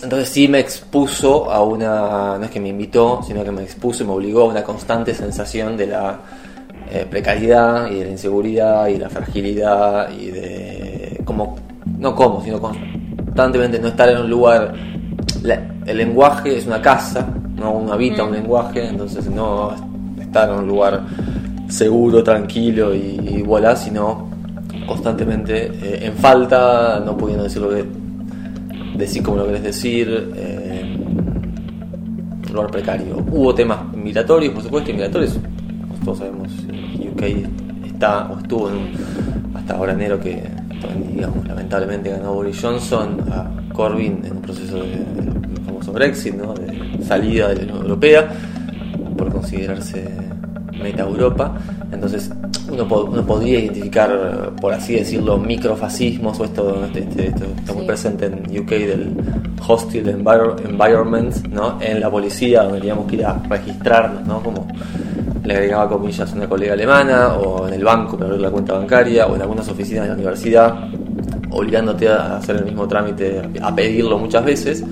entonces 0.02 0.28
sí 0.28 0.48
me 0.48 0.60
expuso 0.60 1.50
a 1.50 1.62
una, 1.62 2.38
no 2.38 2.44
es 2.44 2.50
que 2.50 2.60
me 2.60 2.68
invitó, 2.68 3.22
sino 3.26 3.42
que 3.42 3.50
me 3.50 3.62
expuso 3.62 4.04
y 4.04 4.06
me 4.06 4.12
obligó 4.12 4.42
a 4.42 4.44
una 4.44 4.62
constante 4.62 5.14
sensación 5.14 5.76
de 5.76 5.86
la 5.86 6.20
eh, 6.90 7.06
precariedad 7.08 7.90
y 7.90 7.98
de 7.98 8.04
la 8.04 8.10
inseguridad 8.10 8.88
y 8.88 8.94
de 8.94 8.98
la 8.98 9.08
fragilidad 9.08 10.10
y 10.10 10.30
de 10.30 10.83
cómo, 11.24 11.56
no 11.98 12.14
cómo, 12.14 12.42
sino 12.42 12.60
constantemente 12.60 13.78
no 13.78 13.88
estar 13.88 14.08
en 14.08 14.18
un 14.18 14.30
lugar, 14.30 14.74
la- 15.42 15.60
el 15.86 15.96
lenguaje 15.96 16.56
es 16.56 16.66
una 16.66 16.80
casa, 16.80 17.26
no 17.56 17.72
uno 17.72 17.92
habita 17.92 18.24
un 18.24 18.32
lenguaje, 18.32 18.86
entonces 18.88 19.28
no 19.30 19.72
estar 20.20 20.48
en 20.50 20.56
un 20.60 20.66
lugar 20.66 21.02
seguro, 21.68 22.22
tranquilo 22.22 22.94
y, 22.94 23.20
y 23.38 23.42
voilà, 23.42 23.74
sino 23.76 24.28
constantemente 24.86 25.66
eh, 25.66 26.06
en 26.06 26.12
falta, 26.14 27.00
no 27.04 27.16
pudiendo 27.16 27.44
decir 27.44 27.62
lo 27.62 27.70
que 27.70 27.84
decir 28.96 29.22
como 29.22 29.38
lo 29.38 29.46
querés 29.46 29.62
decir, 29.62 30.32
eh, 30.36 30.96
un 30.96 32.52
lugar 32.52 32.70
precario. 32.70 33.16
Hubo 33.30 33.54
temas 33.54 33.78
migratorios, 33.94 34.52
por 34.52 34.62
supuesto, 34.62 34.90
y 34.90 34.94
migratorios, 34.94 35.32
como 35.88 36.04
todos 36.04 36.18
sabemos, 36.18 36.48
UK 37.12 37.22
está 37.86 38.30
o 38.30 38.38
estuvo 38.38 38.68
en 38.68 38.76
un- 38.76 39.56
hasta 39.56 39.74
ahora 39.74 39.92
enero 39.94 40.20
que 40.20 40.42
digamos, 41.12 41.46
lamentablemente 41.46 42.10
ganó 42.10 42.34
Boris 42.34 42.58
Johnson 42.60 43.20
a 43.32 43.50
Corbyn 43.72 44.24
en 44.24 44.32
un 44.36 44.42
proceso 44.42 44.76
de, 44.76 44.90
del 44.90 45.60
famoso 45.66 45.92
Brexit, 45.92 46.34
¿no? 46.34 46.54
de 46.54 47.04
salida 47.04 47.48
de 47.48 47.56
la 47.56 47.62
Unión 47.72 47.78
Europea, 47.82 48.28
por 49.16 49.32
considerarse 49.32 50.08
meta 50.80 51.02
Europa. 51.02 51.54
Entonces 51.92 52.30
uno, 52.70 52.88
po- 52.88 53.04
uno 53.04 53.24
podría 53.24 53.60
identificar, 53.60 54.52
por 54.60 54.72
así 54.72 54.94
decirlo, 54.94 55.38
microfascismos 55.38 56.40
o 56.40 56.44
esto, 56.44 56.84
este- 56.86 57.00
este- 57.00 57.26
esto 57.28 57.44
está 57.56 57.72
muy 57.72 57.82
Sí. 57.82 57.86
presente 57.86 58.26
en 58.26 58.58
UK 58.58 58.70
del 58.86 59.12
hostile 59.66 60.16
envir- 60.16 60.56
environment, 60.68 61.46
¿no? 61.48 61.78
En 61.80 62.00
la 62.00 62.10
policía, 62.10 62.62
donde 62.64 62.78
teníamos 62.80 63.06
que 63.06 63.16
ir 63.16 63.24
a 63.26 63.40
registrarnos, 63.48 64.26
¿no? 64.26 64.42
Como 64.42 64.66
le 65.44 65.54
agregaba 65.54 65.88
comillas 65.88 66.32
a 66.32 66.36
una 66.36 66.48
colega 66.48 66.72
alemana, 66.72 67.34
o 67.34 67.68
en 67.68 67.74
el 67.74 67.84
banco 67.84 68.16
para 68.16 68.26
abrir 68.30 68.42
la 68.42 68.50
cuenta 68.50 68.72
bancaria, 68.74 69.26
o 69.26 69.36
en 69.36 69.42
algunas 69.42 69.68
oficinas 69.68 70.04
de 70.04 70.08
la 70.08 70.14
universidad, 70.14 70.88
obligándote 71.50 72.08
a 72.08 72.38
hacer 72.38 72.56
el 72.56 72.64
mismo 72.64 72.88
trámite, 72.88 73.42
a 73.60 73.74
pedirlo 73.74 74.18
muchas 74.18 74.44
veces, 74.44 74.84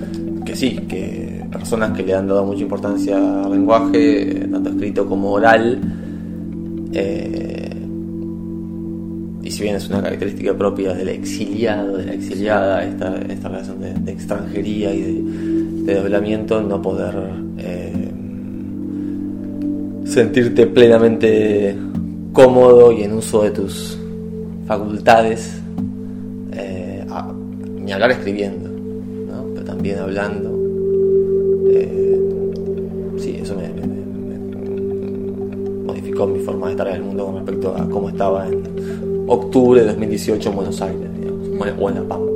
que 0.45 0.55
sí, 0.55 0.75
que 0.87 1.43
personas 1.51 1.95
que 1.95 2.03
le 2.03 2.13
han 2.13 2.27
dado 2.27 2.45
mucha 2.45 2.61
importancia 2.61 3.17
al 3.17 3.51
lenguaje, 3.51 4.47
tanto 4.51 4.69
escrito 4.69 5.07
como 5.07 5.31
oral, 5.31 5.79
eh, 6.93 7.69
y 9.41 9.51
si 9.51 9.63
bien 9.63 9.75
es 9.75 9.89
una 9.89 10.01
característica 10.01 10.53
propia 10.53 10.93
del 10.93 11.09
exiliado, 11.09 11.97
de 11.97 12.05
la 12.05 12.13
exiliada, 12.13 12.83
esta, 12.83 13.17
esta 13.17 13.49
relación 13.49 14.05
de, 14.05 14.11
extranjería 14.11 14.93
y 14.93 15.21
de, 15.83 15.95
doblamiento, 15.95 16.61
no 16.61 16.81
poder 16.81 17.13
eh, 17.57 17.92
sentirte 20.05 20.67
plenamente 20.67 21.75
cómodo 22.33 22.91
y 22.91 23.03
en 23.03 23.13
uso 23.13 23.43
de 23.43 23.51
tus 23.51 23.97
facultades, 24.65 25.61
eh, 26.53 27.05
ni 27.79 27.91
hablar 27.91 28.11
escribiendo, 28.11 28.69
pero 29.53 29.65
también 29.65 29.99
hablando. 29.99 30.49
Eh, 31.69 32.19
sí, 33.17 33.37
eso 33.41 33.55
me, 33.55 33.69
modificó 35.85 36.27
mi 36.27 36.39
forma 36.39 36.67
de 36.67 36.71
estar 36.73 36.87
en 36.87 36.95
el 36.95 37.03
mundo 37.03 37.25
con 37.25 37.35
respecto 37.35 37.75
a 37.75 37.89
cómo 37.89 38.09
estaba 38.09 38.47
en 38.47 38.63
octubre 39.27 39.81
de 39.81 39.87
2018 39.87 40.49
en 40.49 40.55
Buenos 40.55 40.81
Aires, 40.81 41.09
digamos, 41.19 41.49
o 41.79 41.89
en 41.89 41.95
La 41.95 42.01
Pampa. 42.01 42.33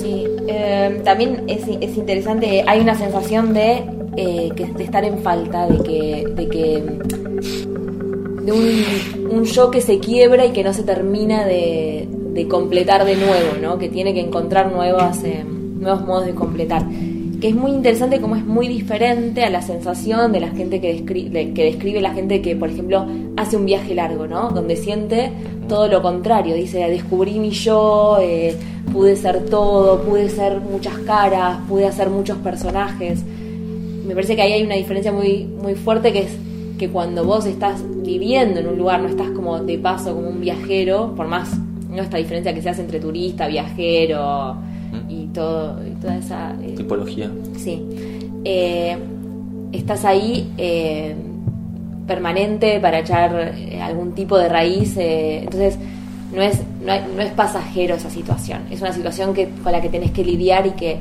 Sí, 0.00 0.26
eh, 0.48 1.00
también 1.04 1.44
es, 1.46 1.66
interesante, 1.96 2.64
hay 2.66 2.80
una 2.80 2.94
sensación 2.94 3.52
de, 3.52 3.84
que, 4.16 4.72
de 4.76 4.84
estar 4.84 5.04
en 5.04 5.18
falta, 5.18 5.66
de 5.66 5.82
que, 5.82 6.26
de 6.34 6.48
que 6.48 6.82
de 8.46 8.52
un, 8.52 9.44
yo 9.44 9.70
que 9.70 9.80
se 9.80 9.98
quiebra 9.98 10.46
y 10.46 10.50
que 10.52 10.62
no 10.62 10.72
se 10.72 10.84
termina 10.84 11.44
de, 11.44 12.08
completar 12.48 13.04
de 13.04 13.16
nuevo, 13.16 13.56
¿no? 13.60 13.78
que 13.78 13.88
tiene 13.88 14.14
que 14.14 14.20
encontrar 14.20 14.70
nuevas, 14.70 15.24
eh, 15.24 15.42
nuevos 15.44 16.02
modos 16.06 16.26
de 16.26 16.34
completar. 16.34 16.86
Que 17.40 17.48
es 17.48 17.54
muy 17.54 17.72
interesante 17.72 18.20
como 18.20 18.36
es 18.36 18.44
muy 18.44 18.68
diferente 18.68 19.42
a 19.42 19.50
la 19.50 19.62
sensación 19.62 20.32
de 20.32 20.40
la 20.40 20.50
gente 20.50 20.80
que 20.80 20.92
describe, 20.92 21.52
que 21.52 21.64
describe 21.64 22.00
la 22.00 22.12
gente 22.12 22.40
que, 22.40 22.54
por 22.54 22.70
ejemplo, 22.70 23.06
hace 23.36 23.56
un 23.56 23.66
viaje 23.66 23.94
largo, 23.94 24.26
¿no? 24.26 24.50
Donde 24.50 24.76
siente 24.76 25.32
todo 25.68 25.88
lo 25.88 26.00
contrario. 26.02 26.54
Dice, 26.54 26.78
descubrí 26.88 27.38
mi 27.38 27.50
yo, 27.50 28.18
eh, 28.20 28.54
pude 28.92 29.16
ser 29.16 29.44
todo, 29.46 30.02
pude 30.02 30.28
ser 30.30 30.60
muchas 30.60 30.96
caras, 30.98 31.58
pude 31.68 31.86
hacer 31.86 32.10
muchos 32.10 32.38
personajes. 32.38 33.22
Me 34.06 34.14
parece 34.14 34.36
que 34.36 34.42
ahí 34.42 34.52
hay 34.52 34.62
una 34.62 34.76
diferencia 34.76 35.12
muy, 35.12 35.44
muy 35.44 35.74
fuerte 35.74 36.12
que 36.12 36.20
es 36.20 36.36
que 36.78 36.88
cuando 36.90 37.24
vos 37.24 37.46
estás 37.46 37.82
viviendo 38.04 38.60
en 38.60 38.68
un 38.68 38.78
lugar, 38.78 39.00
no 39.00 39.08
estás 39.08 39.30
como 39.30 39.58
de 39.60 39.78
paso, 39.78 40.14
como 40.14 40.28
un 40.28 40.40
viajero, 40.40 41.14
por 41.16 41.26
más, 41.26 41.56
no 41.90 42.02
esta 42.02 42.18
diferencia 42.18 42.54
que 42.54 42.62
se 42.62 42.68
hace 42.68 42.82
entre 42.82 43.00
turista, 43.00 43.46
viajero 43.46 44.56
y, 45.08 45.26
todo, 45.28 45.78
toda 46.00 46.16
esa... 46.16 46.54
Eh, 46.62 46.74
Tipología. 46.76 47.30
Sí. 47.56 47.82
Eh, 48.44 48.96
estás 49.72 50.04
ahí 50.04 50.52
eh, 50.58 51.14
permanente 52.06 52.78
para 52.80 53.00
echar 53.00 53.54
algún 53.80 54.12
tipo 54.12 54.38
de 54.38 54.48
raíz, 54.48 54.96
entonces 54.96 55.78
no 56.34 56.42
es, 56.42 56.60
no, 56.84 57.22
es 57.22 57.32
pasajero 57.32 57.94
esa 57.94 58.10
situación, 58.10 58.62
es 58.70 58.80
una 58.80 58.92
situación 58.92 59.34
que, 59.34 59.48
con 59.62 59.72
la 59.72 59.80
que 59.80 59.88
tenés 59.88 60.12
que 60.12 60.24
lidiar 60.24 60.66
y 60.66 60.70
que, 60.72 60.98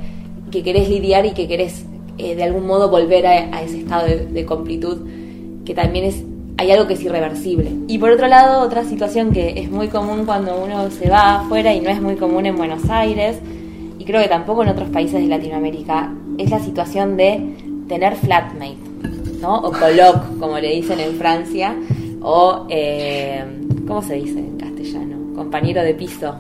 que 0.52 0.64
querés 0.64 0.90
lidiar 0.90 1.26
y 1.26 1.32
que 1.32 1.48
querés 1.48 1.86
de 2.18 2.44
algún 2.44 2.66
modo 2.66 2.90
volver 2.90 3.26
a, 3.28 3.62
ese 3.62 3.80
estado 3.80 4.08
de 4.08 4.46
completud 4.46 5.00
que 5.66 5.74
también 5.74 6.06
es 6.06 6.24
hay 6.58 6.72
algo 6.72 6.88
que 6.88 6.94
es 6.94 7.04
irreversible. 7.04 7.72
Y 7.88 7.98
por 7.98 8.12
otro 8.12 8.28
lado, 8.28 8.62
otra 8.62 8.84
situación 8.84 9.32
que 9.32 9.60
es 9.60 9.70
muy 9.70 9.88
común 9.90 10.26
cuando 10.26 10.64
uno 10.64 10.90
se 10.90 11.10
va 11.10 11.42
afuera 11.42 11.74
y 11.74 11.82
no 11.82 11.90
es 11.90 12.02
muy 12.02 12.16
común 12.16 12.46
en 12.46 12.56
Buenos 12.56 12.90
Aires, 12.90 13.38
y 14.00 14.06
creo 14.06 14.22
que 14.22 14.30
tampoco 14.30 14.64
en 14.64 14.70
otros 14.70 14.90
países 14.90 15.22
de 15.22 15.28
Latinoamérica, 15.28 16.14
es 16.38 16.50
la 16.50 16.60
situación 16.60 17.18
de 17.18 17.56
tener 17.88 18.16
flatmate, 18.16 18.78
¿no? 19.42 19.58
O 19.60 19.72
coloc, 19.72 20.38
como 20.40 20.60
le 20.60 20.70
dicen 20.76 21.00
en 21.00 21.16
Francia, 21.16 21.76
o, 22.22 22.66
eh, 22.70 23.44
¿cómo 23.88 24.02
se 24.02 24.16
dice 24.16 24.40
en 24.40 24.58
castellano? 24.58 25.36
Compañero 25.36 25.84
de 25.84 25.94
piso. 25.94 26.36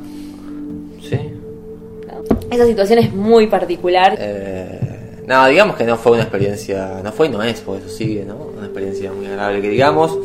Sí. 1.02 1.18
Esa 2.50 2.66
situación 2.66 3.00
es 3.00 3.14
muy 3.14 3.48
particular. 3.48 4.16
Eh 4.18 4.75
no, 5.28 5.48
digamos 5.48 5.76
que 5.76 5.86
no 5.86 5.98
fue 5.98 6.14
una 6.14 6.22
experiencia, 6.22 7.02
no 7.04 7.12
fue 7.12 7.28
y 7.28 7.30
no 7.30 7.42
es, 7.42 7.62
porque 7.62 7.86
eso 7.86 7.96
sigue, 7.96 8.24
¿no? 8.24 8.36
Una 8.56 8.66
experiencia 8.66 9.12
muy 9.12 9.26
agradable 9.26 9.62
que 9.62 9.70
digamos, 9.70 10.18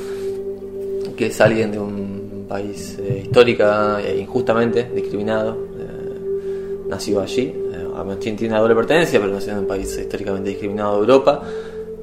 que 1.16 1.26
es 1.26 1.40
alguien 1.40 1.72
de 1.72 1.78
un 1.78 2.46
país 2.48 2.98
eh, 2.98 3.22
histórica 3.24 4.00
e 4.02 4.18
injustamente 4.18 4.90
discriminado, 4.94 5.56
eh, 5.78 6.86
nació 6.88 7.20
allí, 7.20 7.54
eh, 7.72 8.16
tiene 8.18 8.48
una 8.48 8.60
doble 8.60 8.74
pertenencia, 8.74 9.20
pero 9.20 9.32
nació 9.32 9.52
en 9.52 9.58
un 9.60 9.66
país 9.66 9.96
históricamente 9.96 10.50
discriminado 10.50 10.94
de 10.94 11.00
Europa, 11.00 11.42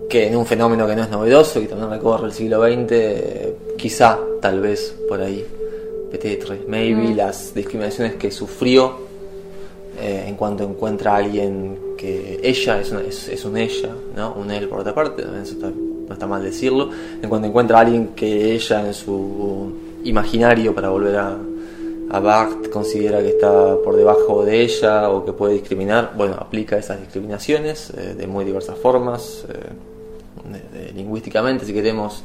que 0.10 0.28
en 0.28 0.36
un 0.36 0.46
fenómeno 0.46 0.88
que 0.88 0.96
no 0.96 1.04
es 1.04 1.10
novedoso, 1.10 1.60
que 1.60 1.68
también 1.68 1.92
recorre 1.92 2.28
el 2.28 2.34
siglo 2.34 2.64
XX, 2.64 3.76
quizá, 3.78 4.18
tal 4.42 4.62
vez, 4.62 4.96
por 5.08 5.22
ahí, 5.22 5.46
peut 6.10 6.24
maybe, 6.68 7.14
mm. 7.14 7.16
las 7.16 7.54
discriminaciones 7.54 8.16
que 8.16 8.32
sufrió 8.32 9.06
en 10.00 10.36
cuanto 10.36 10.64
encuentra 10.64 11.14
a 11.14 11.18
alguien 11.18 11.87
que 11.98 12.40
ella 12.44 12.80
es, 12.80 13.28
es, 13.28 13.46
un 13.46 13.58
ella, 13.58 13.90
¿no? 14.16 14.34
Un 14.34 14.52
él 14.52 14.70
por 14.70 14.80
otra 14.80 14.94
parte, 14.94 15.24
eso 15.42 15.56
no 16.08 16.14
está 16.14 16.28
mal 16.28 16.44
decirlo. 16.44 16.90
En 17.22 17.28
cuanto 17.28 17.48
encuentra 17.48 17.80
a 17.80 17.82
alguien 17.82 18.10
que 18.10 18.54
ella 18.54 18.88
en 18.88 18.94
su 18.94 19.74
imaginario 20.04 20.74
para 20.74 20.90
volver 20.90 21.18
a, 21.18 21.38
a 22.10 22.20
Bart 22.20 22.70
considera 22.70 23.20
que 23.20 23.30
está 23.30 23.76
por 23.84 23.96
debajo 23.96 24.46
de 24.46 24.62
ella 24.62 25.10
o 25.10 25.26
que 25.26 25.34
puede 25.34 25.56
discriminar, 25.56 26.14
bueno, 26.16 26.36
aplica 26.40 26.78
esas 26.78 27.00
discriminaciones 27.00 27.90
eh, 27.92 28.16
de 28.16 28.28
muy 28.28 28.46
diversas 28.46 28.78
formas, 28.78 29.46
eh, 29.50 30.92
lingüísticamente, 30.96 31.66
si 31.66 31.74
queremos, 31.74 32.24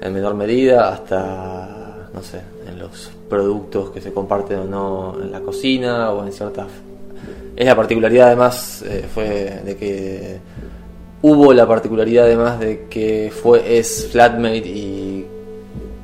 en 0.00 0.14
menor 0.14 0.34
medida, 0.34 0.88
hasta, 0.88 2.08
no 2.14 2.22
sé, 2.22 2.40
en 2.66 2.78
los 2.78 3.10
productos 3.28 3.90
que 3.90 4.00
se 4.00 4.12
comparten 4.12 4.60
o 4.60 4.64
no 4.64 5.22
en 5.22 5.30
la 5.30 5.40
cocina 5.40 6.10
o 6.10 6.24
en 6.24 6.32
ciertas 6.32 6.68
es 7.56 7.66
la 7.66 7.76
particularidad 7.76 8.28
además 8.28 8.84
eh, 8.86 9.04
fue 9.12 9.60
de 9.64 9.76
que 9.76 10.38
hubo 11.22 11.52
la 11.52 11.66
particularidad 11.66 12.26
además 12.26 12.60
de 12.60 12.86
que 12.88 13.32
fue 13.34 13.78
es 13.78 14.08
flatmate 14.10 14.68
y 14.68 15.26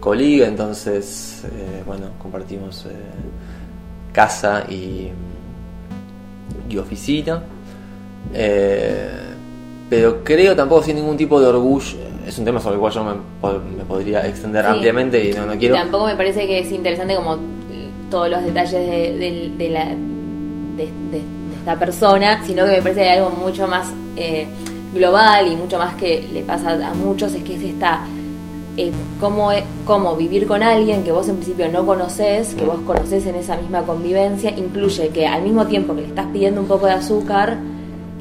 colleague 0.00 0.44
entonces 0.44 1.44
eh, 1.44 1.82
bueno 1.86 2.10
compartimos 2.20 2.86
eh, 2.86 2.90
casa 4.12 4.64
y, 4.68 5.10
y 6.68 6.78
oficina. 6.78 7.42
Pero 9.88 10.24
creo 10.24 10.56
tampoco 10.56 10.82
sin 10.82 10.96
ningún 10.96 11.16
tipo 11.16 11.40
de 11.40 11.46
orgullo 11.46 11.96
es 12.26 12.36
un 12.38 12.44
tema 12.44 12.60
sobre 12.60 12.74
el 12.74 12.80
cual 12.80 12.92
yo 12.92 13.04
me, 13.04 13.84
podría 13.84 14.26
extender 14.26 14.66
ampliamente 14.66 15.30
y 15.30 15.32
no, 15.32 15.46
no 15.46 15.56
quiero 15.56 15.76
tampoco 15.76 16.06
me 16.06 16.16
parece 16.16 16.46
que 16.46 16.58
es 16.58 16.72
interesante 16.72 17.14
como 17.14 17.38
todos 18.10 18.28
los 18.28 18.42
detalles 18.42 18.72
de, 19.58 19.68
la 19.70 19.94
de, 20.76 21.22
esta 21.66 21.80
persona, 21.80 22.44
sino 22.46 22.64
que 22.64 22.76
me 22.76 22.82
parece 22.82 23.00
que 23.00 23.08
hay 23.08 23.18
algo 23.18 23.30
mucho 23.30 23.66
más 23.66 23.88
eh, 24.14 24.46
global 24.94 25.48
y 25.50 25.56
mucho 25.56 25.78
más 25.78 25.96
que 25.96 26.24
le 26.32 26.42
pasa 26.42 26.74
a 26.74 26.94
muchos, 26.94 27.34
es 27.34 27.42
que 27.42 27.56
es 27.56 27.62
esta, 27.64 28.04
eh, 28.76 28.92
cómo, 29.18 29.50
cómo 29.84 30.14
vivir 30.14 30.46
con 30.46 30.62
alguien 30.62 31.02
que 31.02 31.10
vos 31.10 31.28
en 31.28 31.34
principio 31.38 31.68
no 31.68 31.84
conoces, 31.84 32.54
que 32.54 32.64
vos 32.64 32.78
conoces 32.86 33.26
en 33.26 33.34
esa 33.34 33.56
misma 33.56 33.82
convivencia, 33.82 34.50
incluye 34.50 35.08
que 35.08 35.26
al 35.26 35.42
mismo 35.42 35.66
tiempo 35.66 35.92
que 35.96 36.02
le 36.02 36.06
estás 36.06 36.26
pidiendo 36.26 36.60
un 36.60 36.68
poco 36.68 36.86
de 36.86 36.92
azúcar, 36.92 37.58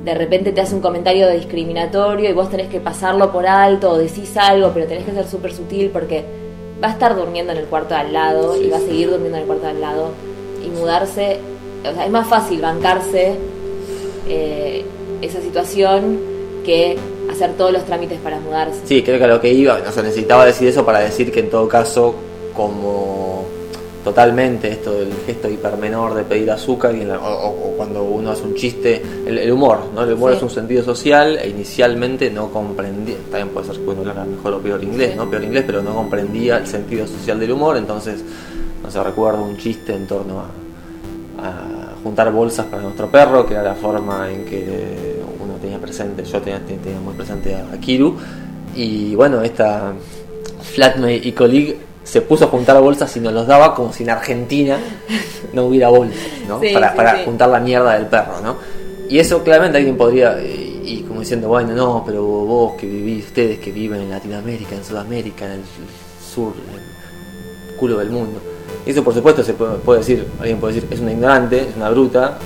de 0.04 0.16
repente 0.16 0.52
te 0.52 0.62
hace 0.62 0.74
un 0.74 0.82
comentario 0.82 1.30
discriminatorio 1.30 2.32
y 2.32 2.34
vos 2.34 2.50
tenés 2.50 2.70
que 2.70 2.80
pasarlo 2.80 3.32
por 3.32 3.46
alto 3.46 3.92
o 3.92 3.98
decís 4.00 4.36
algo, 4.38 4.72
pero 4.74 4.88
tenés 4.88 5.06
que 5.06 5.12
ser 5.12 5.28
súper 5.28 5.54
sutil 5.54 5.92
porque 5.92 6.26
va 6.84 6.88
a 6.88 6.92
estar 6.92 7.16
durmiendo 7.16 7.52
en 7.52 7.60
el 7.60 7.66
cuarto 7.66 7.94
de 7.94 8.00
al 8.00 8.12
lado 8.12 8.60
y 8.60 8.72
va 8.72 8.78
a 8.78 8.82
seguir 8.82 9.12
durmiendo 9.12 9.38
en 9.38 9.44
el 9.44 9.48
cuarto 9.48 9.66
de 9.66 9.72
al 9.72 9.82
lado 9.82 10.10
y 10.66 10.70
mudarse 10.70 11.40
o 11.90 11.94
sea, 11.94 12.06
es 12.06 12.12
más 12.12 12.28
fácil 12.28 12.62
bancarse 12.62 13.36
eh, 14.28 14.86
esa 15.22 15.42
situación 15.42 16.20
que 16.66 16.98
hacer 17.32 17.54
todos 17.54 17.72
los 17.72 17.86
trámites 17.86 18.20
para 18.20 18.40
mudarse. 18.40 18.82
Sí, 18.86 19.04
creo 19.04 19.18
que 19.18 19.24
a 19.24 19.28
lo 19.28 19.42
que 19.42 19.54
iba, 19.54 19.76
o 19.88 19.92
sea, 19.92 20.04
necesitaba 20.04 20.46
decir 20.46 20.68
eso 20.68 20.86
para 20.86 21.00
decir 21.00 21.32
que 21.32 21.42
en 21.42 21.50
todo 21.50 21.68
caso, 21.68 22.16
como 22.56 23.46
totalmente 24.04 24.72
esto 24.72 24.94
del 24.94 25.12
gesto 25.26 25.50
hipermenor 25.50 26.14
de 26.14 26.24
pedir 26.24 26.52
azúcar 26.52 26.94
o, 27.22 27.74
cuando 27.76 28.04
uno 28.04 28.32
hace 28.32 28.44
un 28.44 28.54
chiste, 28.54 29.02
el, 29.26 29.52
humor, 29.52 29.80
¿no? 29.96 30.04
El 30.04 30.14
humor 30.14 30.34
es 30.34 30.44
un 30.44 30.50
sentido 30.50 30.84
social 30.84 31.40
e 31.42 31.50
inicialmente 31.50 32.30
no 32.30 32.52
comprendía, 32.52 33.16
también 33.32 33.50
puede 33.50 33.66
ser 33.68 33.78
que 33.78 33.90
uno 33.90 34.02
hablara 34.02 34.24
mejor 34.24 34.54
o 34.54 34.60
peor 34.60 34.84
inglés, 34.84 35.16
¿no? 35.16 35.28
Peor 35.28 35.44
inglés, 35.44 35.64
pero 35.66 35.82
no 35.82 35.96
comprendía 35.96 36.58
el 36.58 36.68
sentido 36.68 37.08
social 37.08 37.40
del 37.40 37.52
humor, 37.52 37.78
entonces, 37.78 38.24
no 38.84 38.92
sé, 38.92 39.04
recuerdo 39.04 39.44
un 39.44 39.58
chiste 39.58 39.96
en 39.96 40.06
torno 40.06 40.44
a 41.42 41.75
juntar 42.06 42.32
bolsas 42.32 42.68
para 42.68 42.84
nuestro 42.84 43.10
perro, 43.10 43.48
que 43.48 43.56
era 43.56 43.64
la 43.64 43.74
forma 43.74 44.30
en 44.32 44.46
que 44.46 45.24
uno 45.44 45.56
tenía 45.56 45.80
presente, 45.80 46.24
yo 46.24 46.40
tenía, 46.40 46.62
muy 47.04 47.16
presente 47.16 47.56
a, 47.56 47.76
Kiru. 47.80 48.16
Y 48.76 49.16
bueno, 49.16 49.42
esta 49.42 49.92
Flatmate 50.62 51.16
y 51.16 51.32
Colleague 51.32 51.80
se 52.04 52.22
puso 52.22 52.46
a 52.46 52.48
juntar 52.50 52.80
bolsas 52.80 53.18
y 53.18 53.20
nos 53.20 53.34
los 53.34 53.48
daba 53.48 53.74
como 53.74 53.92
si 53.92 54.04
en 54.04 54.12
Argentina 54.12 54.78
no 55.54 55.66
hubiera 55.66 55.90
bolsas, 55.90 56.22
¿no? 56.48 56.62
para, 56.96 57.24
juntar 57.26 57.50
la 57.50 57.60
mierda 57.60 57.96
del 57.96 58.06
perro, 58.06 58.40
¿no? 58.44 58.58
Y 59.10 59.18
eso 59.18 59.44
claramente 59.44 59.80
alguien 59.80 59.98
podría, 59.98 60.38
eh, 60.40 60.82
y 60.84 61.02
como 61.08 61.22
diciendo, 61.22 61.48
bueno, 61.48 61.74
no, 61.74 62.04
pero 62.06 62.24
vos 62.24 62.76
que 62.76 62.86
vivís, 62.86 63.26
ustedes 63.26 63.58
que 63.58 63.72
viven 63.72 64.02
en 64.02 64.12
Latinoamérica, 64.12 64.76
en 64.76 64.86
Sudamérica, 64.86 65.46
en 65.46 65.52
el 65.54 65.62
sur, 66.24 66.54
en 66.70 66.76
el 67.72 67.76
culo 67.78 67.98
del 67.98 68.12
mundo. 68.12 68.55
Eso 68.86 69.04
por 69.04 69.14
supuesto 69.14 69.44
se 69.44 69.54
puede, 69.54 69.76
puede 69.78 70.00
decir, 70.00 70.28
alguien 70.40 70.60
puede 70.60 70.76
decir, 70.76 70.90
es 70.92 71.00
una 71.00 71.12
ignorante, 71.12 71.62
es 71.70 71.76
una 71.76 71.90
bruta, 71.90 72.38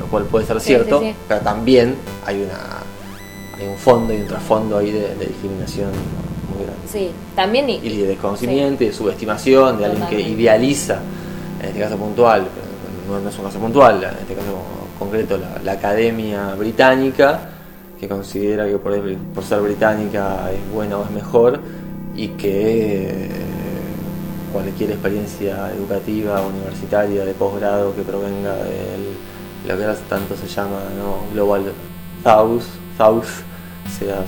lo 0.00 0.06
cual 0.06 0.24
puede 0.24 0.44
ser 0.44 0.60
cierto, 0.60 1.00
sí, 1.00 1.06
sí. 1.06 1.14
pero 1.28 1.40
también 1.40 1.94
hay 2.26 2.42
una 2.42 2.78
hay 3.58 3.68
un 3.68 3.76
fondo 3.76 4.12
y 4.12 4.16
un 4.16 4.26
trasfondo 4.26 4.78
ahí 4.78 4.90
de, 4.90 5.14
de 5.14 5.26
discriminación 5.26 5.90
muy 6.52 6.64
grande. 6.64 6.82
Sí, 6.90 7.10
también 7.36 7.70
y, 7.70 7.74
Y 7.76 7.98
de 7.98 8.08
desconocimiento 8.08 8.82
y 8.82 8.88
de 8.88 8.92
subestimación 8.92 9.78
de 9.78 9.84
alguien 9.84 10.06
que 10.08 10.20
idealiza, 10.20 10.98
en 11.60 11.68
este 11.68 11.80
caso 11.80 11.96
puntual, 11.96 12.48
no, 13.08 13.20
no 13.20 13.28
es 13.28 13.38
un 13.38 13.44
caso 13.44 13.58
puntual, 13.58 14.02
en 14.02 14.18
este 14.20 14.34
caso 14.34 14.58
concreto 14.98 15.38
la, 15.38 15.60
la 15.62 15.72
academia 15.72 16.54
británica, 16.54 17.50
que 18.00 18.08
considera 18.08 18.66
que 18.66 18.78
por, 18.78 19.00
por 19.34 19.44
ser 19.44 19.60
británica 19.60 20.50
es 20.52 20.74
buena 20.74 20.98
o 20.98 21.04
es 21.04 21.10
mejor, 21.12 21.60
y 22.16 22.28
que 22.28 23.28
cualquier 24.52 24.92
experiencia 24.92 25.72
educativa, 25.72 26.40
universitaria, 26.42 27.24
de 27.24 27.34
posgrado 27.34 27.94
que 27.94 28.02
provenga 28.02 28.54
de 28.54 29.14
lo 29.66 29.76
que 29.76 29.84
ahora 29.84 29.96
tanto 30.08 30.36
se 30.36 30.46
llama. 30.46 30.80
Global 31.32 31.72
South, 32.22 32.62
South, 32.96 33.24
sea 33.98 34.24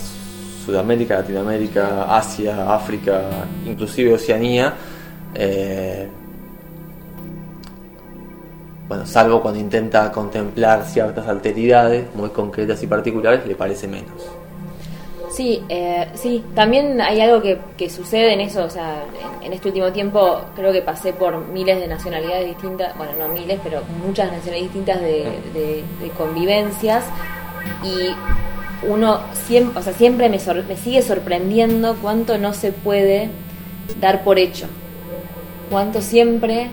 Sudamérica, 0.64 1.16
Latinoamérica, 1.16 2.16
Asia, 2.16 2.74
África, 2.74 3.22
inclusive 3.66 4.14
Oceanía, 4.14 4.74
eh, 5.34 6.08
bueno, 8.88 9.06
salvo 9.06 9.40
cuando 9.40 9.60
intenta 9.60 10.10
contemplar 10.12 10.84
ciertas 10.84 11.26
alteridades 11.26 12.14
muy 12.14 12.30
concretas 12.30 12.82
y 12.82 12.86
particulares, 12.86 13.46
le 13.46 13.54
parece 13.54 13.88
menos. 13.88 14.43
Sí, 15.34 15.64
eh, 15.68 16.06
sí, 16.14 16.44
también 16.54 17.00
hay 17.00 17.20
algo 17.20 17.42
que, 17.42 17.58
que 17.76 17.90
sucede 17.90 18.32
en 18.34 18.40
eso, 18.40 18.62
o 18.64 18.70
sea, 18.70 19.02
en, 19.40 19.46
en 19.46 19.52
este 19.52 19.66
último 19.68 19.90
tiempo 19.90 20.42
creo 20.54 20.72
que 20.72 20.80
pasé 20.80 21.12
por 21.12 21.36
miles 21.48 21.80
de 21.80 21.88
nacionalidades 21.88 22.46
distintas, 22.46 22.96
bueno, 22.96 23.12
no 23.18 23.28
miles, 23.28 23.58
pero 23.64 23.82
muchas 24.06 24.26
nacionalidades 24.30 24.62
distintas 24.72 25.00
de, 25.00 25.24
de- 25.52 25.84
de 26.00 26.10
convivencias. 26.16 27.02
Y 27.82 28.14
uno 28.88 29.18
siempre, 29.32 29.80
o 29.80 29.82
sea, 29.82 29.92
siempre 29.92 30.28
me, 30.28 30.38
sor- 30.38 30.64
me 30.68 30.76
sigue 30.76 31.02
sorprendiendo 31.02 31.96
cuánto 32.00 32.38
no 32.38 32.54
se 32.54 32.70
puede 32.70 33.28
dar 34.00 34.22
por 34.22 34.38
hecho, 34.38 34.66
cuánto 35.68 36.00
siempre 36.00 36.68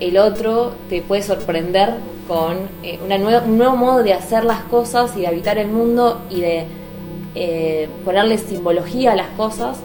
el 0.00 0.18
otro 0.18 0.74
te 0.88 1.02
puede 1.02 1.22
sorprender 1.22 1.94
con 2.26 2.68
eh, 2.82 2.98
una 3.04 3.16
nueva, 3.18 3.42
un 3.46 3.58
nuevo 3.58 3.76
modo 3.76 4.02
de 4.02 4.12
hacer 4.12 4.44
las 4.44 4.62
cosas 4.64 5.16
y 5.16 5.20
de 5.20 5.28
habitar 5.28 5.58
el 5.58 5.68
mundo 5.68 6.22
y 6.30 6.40
de 6.40 6.66
eh, 7.34 7.88
ponerle 8.04 8.38
simbología 8.38 9.12
a 9.12 9.16
las 9.16 9.28
cosas 9.36 9.78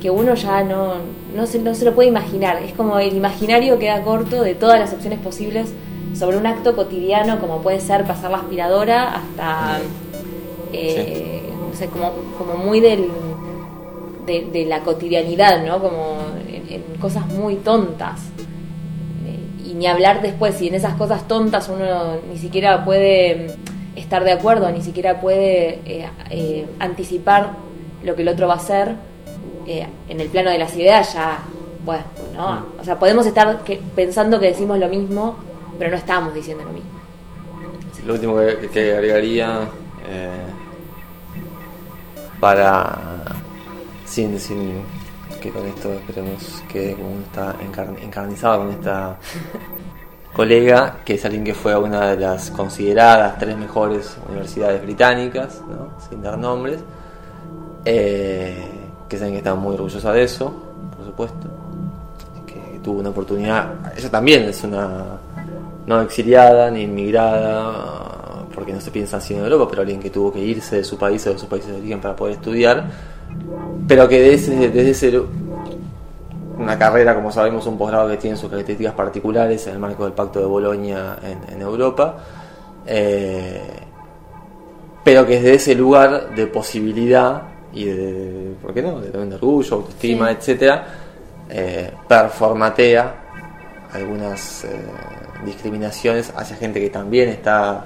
que 0.00 0.10
uno 0.10 0.34
ya 0.34 0.62
no, 0.62 0.94
no, 1.34 1.46
se, 1.46 1.58
no 1.58 1.74
se 1.74 1.84
lo 1.84 1.94
puede 1.94 2.08
imaginar. 2.08 2.62
Es 2.62 2.72
como 2.72 2.98
el 2.98 3.16
imaginario 3.16 3.78
queda 3.78 4.02
corto 4.02 4.42
de 4.42 4.54
todas 4.54 4.78
las 4.78 4.92
opciones 4.92 5.18
posibles 5.18 5.72
sobre 6.14 6.36
un 6.36 6.46
acto 6.46 6.74
cotidiano 6.74 7.38
como 7.40 7.60
puede 7.62 7.80
ser 7.80 8.04
pasar 8.04 8.30
la 8.30 8.38
aspiradora 8.38 9.14
hasta, 9.14 9.80
eh, 10.72 11.42
no 11.68 11.76
sé, 11.76 11.86
como, 11.88 12.12
como 12.38 12.54
muy 12.64 12.80
del, 12.80 13.08
de, 14.26 14.48
de 14.52 14.64
la 14.66 14.80
cotidianidad, 14.80 15.64
¿no? 15.64 15.80
Como 15.80 16.16
en, 16.48 16.72
en 16.72 16.82
cosas 17.00 17.26
muy 17.26 17.56
tontas. 17.56 18.20
Eh, 19.26 19.70
Y 19.70 19.74
ni 19.74 19.86
hablar 19.86 20.22
después, 20.22 20.54
si 20.56 20.68
en 20.68 20.74
esas 20.74 20.94
cosas 20.94 21.26
tontas 21.28 21.68
uno 21.68 22.16
ni 22.30 22.38
siquiera 22.38 22.84
puede 22.84 23.54
estar 23.98 24.24
de 24.24 24.32
acuerdo, 24.32 24.70
ni 24.70 24.82
siquiera 24.82 25.20
puede 25.20 25.80
eh, 25.84 26.08
eh, 26.30 26.66
anticipar 26.78 27.50
lo 28.02 28.14
que 28.14 28.22
el 28.22 28.28
otro 28.28 28.46
va 28.48 28.54
a 28.54 28.56
hacer, 28.58 28.94
eh, 29.66 29.86
en 30.08 30.20
el 30.20 30.28
plano 30.28 30.50
de 30.50 30.58
las 30.58 30.74
ideas 30.76 31.12
ya, 31.14 31.38
bueno, 31.84 32.04
¿no? 32.34 32.66
O 32.80 32.84
sea, 32.84 32.98
podemos 32.98 33.26
estar 33.26 33.58
que- 33.64 33.80
pensando 33.94 34.38
que 34.40 34.46
decimos 34.46 34.78
lo 34.78 34.88
mismo, 34.88 35.36
pero 35.78 35.90
no 35.90 35.96
estamos 35.96 36.34
diciendo 36.34 36.64
lo 36.64 36.70
mismo. 36.72 36.90
Lo 38.06 38.14
último 38.14 38.36
que, 38.38 38.68
que 38.72 38.92
agregaría 38.94 39.68
para 42.40 42.96
sin, 44.06 44.38
sin 44.38 44.82
que 45.40 45.50
con 45.50 45.66
esto 45.66 45.92
esperemos 45.94 46.62
que 46.70 46.96
uno 46.98 47.20
está 47.24 47.54
encar- 47.60 47.96
encarnizado 48.02 48.58
con 48.58 48.70
esta 48.70 49.18
colega, 50.38 50.98
que 51.04 51.14
es 51.14 51.24
alguien 51.24 51.42
que 51.42 51.52
fue 51.52 51.72
a 51.72 51.80
una 51.80 52.10
de 52.10 52.16
las 52.16 52.52
consideradas 52.52 53.40
tres 53.40 53.56
mejores 53.56 54.16
universidades 54.28 54.80
británicas, 54.80 55.60
¿no? 55.68 55.98
sin 56.08 56.22
dar 56.22 56.38
nombres, 56.38 56.78
eh, 57.84 58.64
que 59.08 59.18
saben 59.18 59.32
que 59.32 59.38
está 59.38 59.56
muy 59.56 59.74
orgullosa 59.74 60.12
de 60.12 60.22
eso, 60.22 60.54
por 60.96 61.04
supuesto, 61.04 61.48
que 62.46 62.78
tuvo 62.78 63.00
una 63.00 63.08
oportunidad, 63.08 63.94
ella 63.96 64.10
también 64.10 64.44
es 64.44 64.62
una 64.62 65.18
no 65.88 66.02
exiliada 66.02 66.70
ni 66.70 66.82
inmigrada, 66.82 68.46
porque 68.54 68.72
no 68.72 68.80
se 68.80 68.92
piensa 68.92 69.16
así 69.16 69.34
en 69.34 69.40
Europa, 69.40 69.66
pero 69.68 69.82
alguien 69.82 69.98
que 69.98 70.10
tuvo 70.10 70.32
que 70.32 70.38
irse 70.38 70.76
de 70.76 70.84
su 70.84 70.96
país 70.96 71.26
o 71.26 71.32
de 71.32 71.38
sus 71.40 71.48
países 71.48 71.72
de 71.72 71.78
origen 71.78 72.00
para 72.00 72.14
poder 72.14 72.36
estudiar, 72.36 72.88
pero 73.88 74.08
que 74.08 74.20
desde, 74.20 74.68
desde 74.68 74.94
ser 74.94 75.20
una 76.68 76.78
carrera, 76.78 77.14
como 77.14 77.32
sabemos, 77.32 77.66
un 77.66 77.78
posgrado 77.78 78.08
que 78.08 78.18
tiene 78.18 78.36
sus 78.36 78.50
características 78.50 78.92
particulares 78.94 79.66
en 79.66 79.72
el 79.72 79.78
marco 79.78 80.04
del 80.04 80.12
Pacto 80.12 80.38
de 80.38 80.44
Bolonia 80.44 81.16
en, 81.22 81.54
en 81.54 81.62
Europa, 81.62 82.18
eh, 82.86 83.62
pero 85.02 85.26
que 85.26 85.36
desde 85.36 85.54
ese 85.54 85.74
lugar 85.74 86.34
de 86.34 86.46
posibilidad 86.46 87.42
y 87.72 87.86
de, 87.86 88.54
¿por 88.60 88.74
qué 88.74 88.82
no?, 88.82 89.00
de, 89.00 89.34
orgullo, 89.34 89.76
autoestima, 89.76 90.28
Sí. 90.28 90.34
etcétera, 90.38 90.86
eh, 91.48 91.90
performatea 92.06 93.14
algunas 93.94 94.64
eh, 94.64 94.68
discriminaciones 95.46 96.32
hacia 96.36 96.56
gente 96.56 96.80
que 96.80 96.90
también 96.90 97.30
está, 97.30 97.84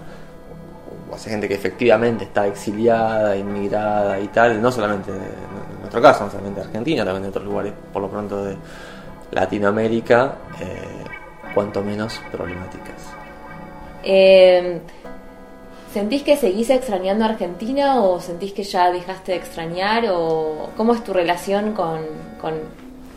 o 1.09 1.14
hacia 1.14 1.31
gente 1.31 1.47
que 1.47 1.55
efectivamente 1.55 2.25
está 2.25 2.49
exiliada, 2.49 3.37
inmigrada 3.37 4.18
y 4.18 4.27
tal, 4.29 4.61
no 4.61 4.73
solamente 4.73 5.12
en 5.12 5.52
nuestro 5.92 6.00
caso, 6.02 6.24
no 6.24 6.31
solamente 6.31 6.61
de 6.61 6.66
Argentina, 6.66 7.05
también 7.05 7.22
de 7.24 7.28
otros 7.28 7.44
lugares, 7.44 7.72
por 7.92 8.00
lo 8.02 8.09
pronto 8.09 8.42
de 8.44 8.57
Latinoamérica, 9.33 10.37
eh, 10.61 11.05
cuanto 11.55 11.83
menos 11.83 12.18
problemáticas. 12.31 12.96
Eh, 14.02 14.81
¿Sentís 15.92 16.22
que 16.22 16.38
seguís 16.38 16.70
extrañando 16.70 17.24
a 17.24 17.28
Argentina 17.28 18.00
o 18.02 18.18
sentís 18.20 18.55
que 18.55 18.62
ya 18.62 18.90
dejaste 18.90 19.33
de 19.33 19.38
extrañar? 19.38 20.05
¿O 20.11 20.70
cómo 20.78 20.94
es 20.94 21.05
tu 21.05 21.12
relación 21.12 21.72
con, 21.74 21.98
con 22.40 22.55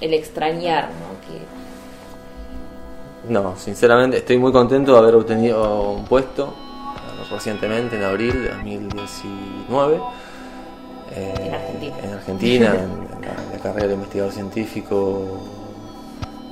el 0.02 0.14
extrañar? 0.14 0.90
¿no? 0.90 1.16
Que- 1.26 1.46
No, 3.34 3.56
sinceramente 3.56 4.18
estoy 4.18 4.38
muy 4.38 4.52
contento 4.52 4.92
de 4.92 5.00
haber 5.00 5.16
obtenido 5.16 5.92
un 5.92 6.04
puesto 6.04 6.48
eh, 6.50 7.32
recientemente, 7.32 7.96
en 7.96 8.04
abril 8.04 8.44
de 8.44 8.50
2019. 8.50 10.02
Eh, 11.16 11.34
En 11.48 11.54
Argentina. 11.54 11.96
En 12.04 12.14
Argentina, 12.14 12.66
en, 12.76 13.16
en 13.24 13.52
la, 13.54 13.60
carrera 13.64 13.88
de 13.88 13.94
investigador 13.96 14.32
científico 14.34 15.40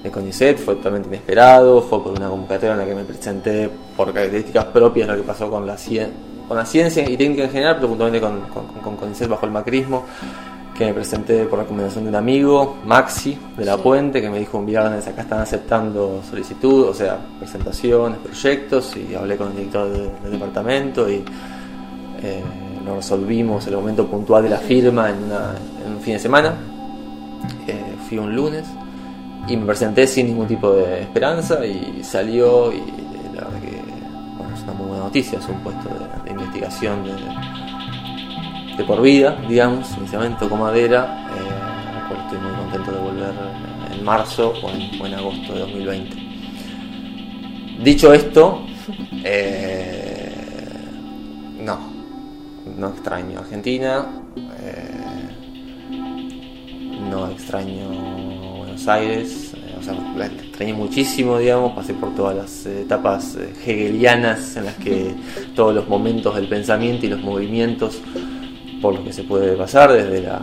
de 0.02 0.10
CONICET, 0.12 0.58
fue 0.58 0.76
totalmente 0.76 1.08
inesperado, 1.10 1.82
fue 1.82 2.04
por 2.04 2.12
una 2.14 2.28
convocatoria 2.30 2.72
en 2.74 2.78
la 2.80 2.86
que 2.86 2.96
me 2.96 3.04
presenté 3.04 3.70
por 3.96 4.12
características 4.14 4.66
propias 4.66 5.08
de 5.08 5.16
lo 5.16 5.22
que 5.22 5.28
pasó 5.28 5.50
con 5.50 5.66
la, 5.68 5.76
cien- 5.76 6.10
con 6.48 6.58
la 6.58 6.66
ciencia 6.66 7.08
y 7.10 7.16
técnica 7.16 7.44
en 7.44 7.52
general, 7.52 7.76
pero 7.76 7.90
puntualmente 7.90 8.20
con, 8.26 8.42
con, 8.50 8.66
con 8.82 8.96
CONICET 8.98 9.30
bajo 9.30 9.46
el 9.46 9.52
macrismo, 9.52 10.04
que 10.78 10.86
me 10.88 10.94
presenté 10.96 11.46
por 11.46 11.60
recomendación 11.60 12.04
de 12.06 12.10
un 12.10 12.16
amigo, 12.16 12.78
Maxi, 12.84 13.38
de 13.56 13.64
La 13.64 13.76
Sí. 13.76 13.82
Puente, 13.84 14.22
que 14.22 14.30
me 14.30 14.40
dijo 14.40 14.58
un 14.58 14.66
viernes, 14.66 15.06
acá 15.08 15.22
están 15.22 15.40
aceptando 15.42 16.22
solicitud, 16.28 16.88
o 16.90 16.94
sea, 16.96 17.20
presentaciones, 17.40 18.18
proyectos, 18.20 18.98
y 18.98 19.14
hablé 19.14 19.38
con 19.38 19.50
el 19.50 19.56
director 19.58 19.88
de- 19.90 20.10
del 20.24 20.32
departamento 20.32 21.08
y 21.10 21.24
eh, 22.24 22.44
lo 22.86 22.98
resolvimos 22.98 23.66
en 23.68 23.74
el 23.74 23.80
momento 23.80 24.08
puntual 24.08 24.44
de 24.44 24.50
la 24.50 24.60
firma 24.60 25.10
en, 25.10 25.16
en 25.86 25.96
un 25.96 26.02
fin 26.02 26.14
de 26.14 26.20
semana. 26.20 26.56
Eh, 27.68 27.96
fui 28.08 28.18
un 28.18 28.36
lunes 28.36 28.66
y 29.48 29.58
me 29.58 29.66
presenté 29.66 30.08
sin 30.08 30.28
ningún 30.28 30.48
tipo 30.48 30.72
de 30.74 31.02
esperanza 31.02 31.66
y 31.66 32.04
salió 32.04 32.72
y 32.72 32.82
la 33.34 33.44
verdad 33.44 33.62
que 33.62 33.82
bueno, 34.38 34.56
es 34.56 34.64
una 34.64 34.74
muy 34.74 34.88
buena 34.88 35.04
noticia, 35.04 35.40
es 35.40 35.48
un 35.48 35.60
puesto 35.60 35.90
de, 36.26 36.32
investigación 36.32 37.04
de, 38.78 38.84
por 38.86 39.02
vida, 39.02 39.38
digamos, 39.48 39.88
inicialmente 39.98 40.40
tocó 40.40 40.58
madera, 40.58 41.28
eh, 41.30 41.96
al 41.96 42.08
cual 42.08 42.22
estoy 42.26 42.40
muy 42.40 42.52
contento 42.58 42.92
de 42.92 43.00
volver 43.00 43.34
en 43.94 44.04
marzo 44.04 44.54
o 44.62 44.70
en, 44.72 45.06
en 45.06 45.14
agosto 45.14 45.54
de 45.54 45.60
2020. 45.60 46.18
Dicho 47.84 48.14
esto, 48.14 48.66
eh, 49.24 50.03
no 52.84 52.90
extraño 52.90 53.40
Argentina, 53.40 54.06
eh, 54.60 55.30
no 57.10 57.30
extraño 57.30 58.58
Buenos 58.58 58.86
Aires, 58.90 59.54
eh, 59.56 59.78
o 59.80 60.18
la 60.18 60.26
extrañé 60.26 60.74
muchísimo, 60.74 61.38
digamos, 61.38 61.72
pasé 61.72 61.94
por 61.94 62.14
todas 62.14 62.36
las 62.36 62.66
etapas 62.66 63.38
eh, 63.38 63.54
hegelianas 63.66 64.58
en 64.58 64.66
las 64.66 64.76
que 64.76 65.16
todos 65.56 65.74
los 65.74 65.88
momentos 65.88 66.36
del 66.36 66.50
pensamiento 66.50 67.06
y 67.06 67.10
los 67.10 67.22
movimientos 67.22 68.02
por 68.82 68.96
los 68.96 69.04
que 69.06 69.14
se 69.14 69.24
puede 69.24 69.56
pasar, 69.56 69.94
desde 69.94 70.22
la... 70.22 70.42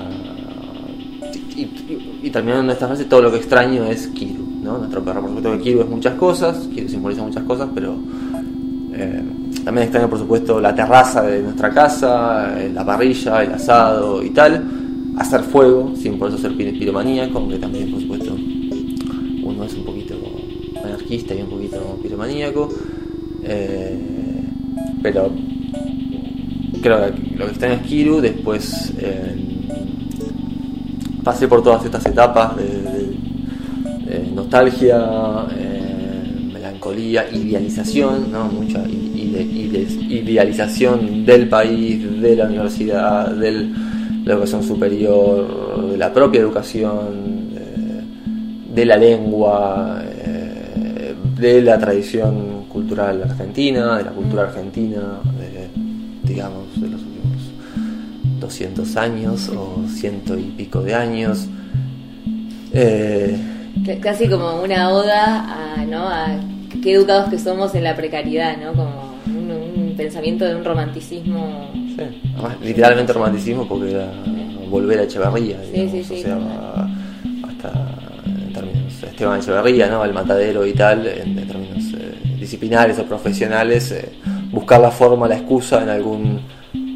Y, 2.22 2.31
terminando 2.31 2.64
en 2.64 2.70
esta 2.70 2.87
frase, 2.87 3.05
todo 3.05 3.20
lo 3.20 3.31
que 3.31 3.37
extraño 3.37 3.85
es 3.85 4.07
Kiru, 4.09 4.46
¿no? 4.62 4.79
Nuestro 4.79 5.05
perro, 5.05 5.20
por 5.20 5.29
supuesto 5.29 5.59
que 5.59 5.64
Kiru 5.64 5.81
es 5.83 5.88
muchas 5.88 6.14
cosas, 6.14 6.57
Kiru 6.72 6.88
simboliza 6.88 7.22
muchas 7.22 7.44
cosas, 7.44 7.68
pero... 7.74 7.98
Eh, 8.94 9.22
también 9.70 9.85
extraño, 9.85 10.11
por 10.11 10.18
supuesto, 10.18 10.61
la 10.61 10.74
terraza 10.74 11.22
de 11.22 11.42
nuestra 11.42 11.70
casa, 11.70 12.61
eh, 12.61 12.72
la 12.74 12.85
parrilla, 12.85 13.44
el 13.44 13.52
asado 13.52 14.20
y 14.20 14.30
tal. 14.30 14.64
Hacer 15.16 15.42
fuego, 15.42 15.92
sin 15.94 16.18
por 16.18 16.28
eso 16.28 16.38
ser 16.38 16.56
piromaníaco, 16.56 17.48
que 17.48 17.56
también, 17.56 17.92
por 17.92 18.00
supuesto, 18.00 18.35
uno 19.44 19.64
es 19.64 19.74
un 19.74 19.85
poquito 19.85 20.16
anarquista 20.85 21.37
y 21.37 21.42
un 21.42 21.50
poquito 21.50 22.00
piromaníaco. 22.02 22.68
Eh, 23.44 23.96
pero 25.04 25.30
creo 26.83 27.14
que 27.14 27.37
lo 27.37 27.44
que 27.44 27.50
extraño 27.52 27.74
es 27.74 27.83
Kiru. 27.83 28.20
Después 28.20 28.92
eh, 28.98 29.37
pasé 31.22 31.46
por 31.46 31.62
todas 31.62 31.85
estas 31.85 32.04
etapas 32.06 32.56
de, 32.56 33.14
nostalgia, 34.35 35.46
melancolía, 36.52 37.30
idealización, 37.30 38.33
¿no? 38.33 38.46
mucha 38.46 38.83
del 40.34 41.48
país, 41.48 42.20
de 42.20 42.36
la 42.36 42.44
universidad, 42.46 43.30
de 43.30 43.68
la 44.24 44.32
educación 44.32 44.62
superior, 44.62 45.90
de 45.90 45.96
la 45.96 46.12
propia 46.12 46.40
educación, 46.40 47.50
de, 48.74 48.84
la 48.84 48.96
lengua, 48.96 50.02
eh, 50.04 51.14
de 51.38 51.62
la 51.62 51.78
tradición 51.78 52.64
cultural 52.68 53.22
argentina, 53.22 53.98
de 53.98 54.04
la 54.04 54.10
cultura 54.10 54.42
argentina, 54.44 55.20
digamos, 56.22 56.80
de 56.80 56.88
los 56.88 57.00
últimos 57.02 58.40
200 58.40 58.96
años 58.96 59.48
o 59.48 59.84
ciento 59.88 60.38
y 60.38 60.44
pico 60.56 60.82
de 60.82 60.94
años. 60.94 61.46
Eh, 62.72 63.36
Casi 64.00 64.28
como 64.28 64.62
una 64.62 64.90
oda 64.90 65.74
a, 65.74 65.84
¿no? 65.84 66.08
qué 66.82 66.94
educados 66.94 67.30
que 67.30 67.38
somos 67.38 67.74
en 67.74 67.84
la 67.84 67.96
precariedad, 67.96 68.56
¿no? 68.56 69.10
Pensamiento 69.96 70.44
de 70.44 70.56
un 70.56 70.64
romanticismo. 70.64 71.70
Sí, 71.74 72.32
literalmente 72.62 73.12
romanticismo 73.12 73.66
porque 73.68 73.90
era 73.90 74.10
volver 74.68 75.00
a 75.00 75.02
Echeverría, 75.02 75.60
digamos, 75.60 76.10
o 76.10 76.16
sea, 76.16 76.38
hasta 77.48 77.72
en 78.24 78.52
términos 78.52 79.02
Esteban 79.02 79.40
Echeverría, 79.40 79.88
¿no? 79.88 80.04
El 80.04 80.14
matadero 80.14 80.66
y 80.66 80.72
tal, 80.72 81.06
en, 81.06 81.46
términos 81.46 81.84
eh, 81.98 82.36
disciplinares 82.38 82.98
o 82.98 83.04
profesionales, 83.04 83.90
eh, 83.92 84.08
buscar 84.50 84.80
la 84.80 84.90
forma, 84.90 85.28
la 85.28 85.36
excusa 85.36 85.82
en 85.82 85.88
algún 85.90 86.40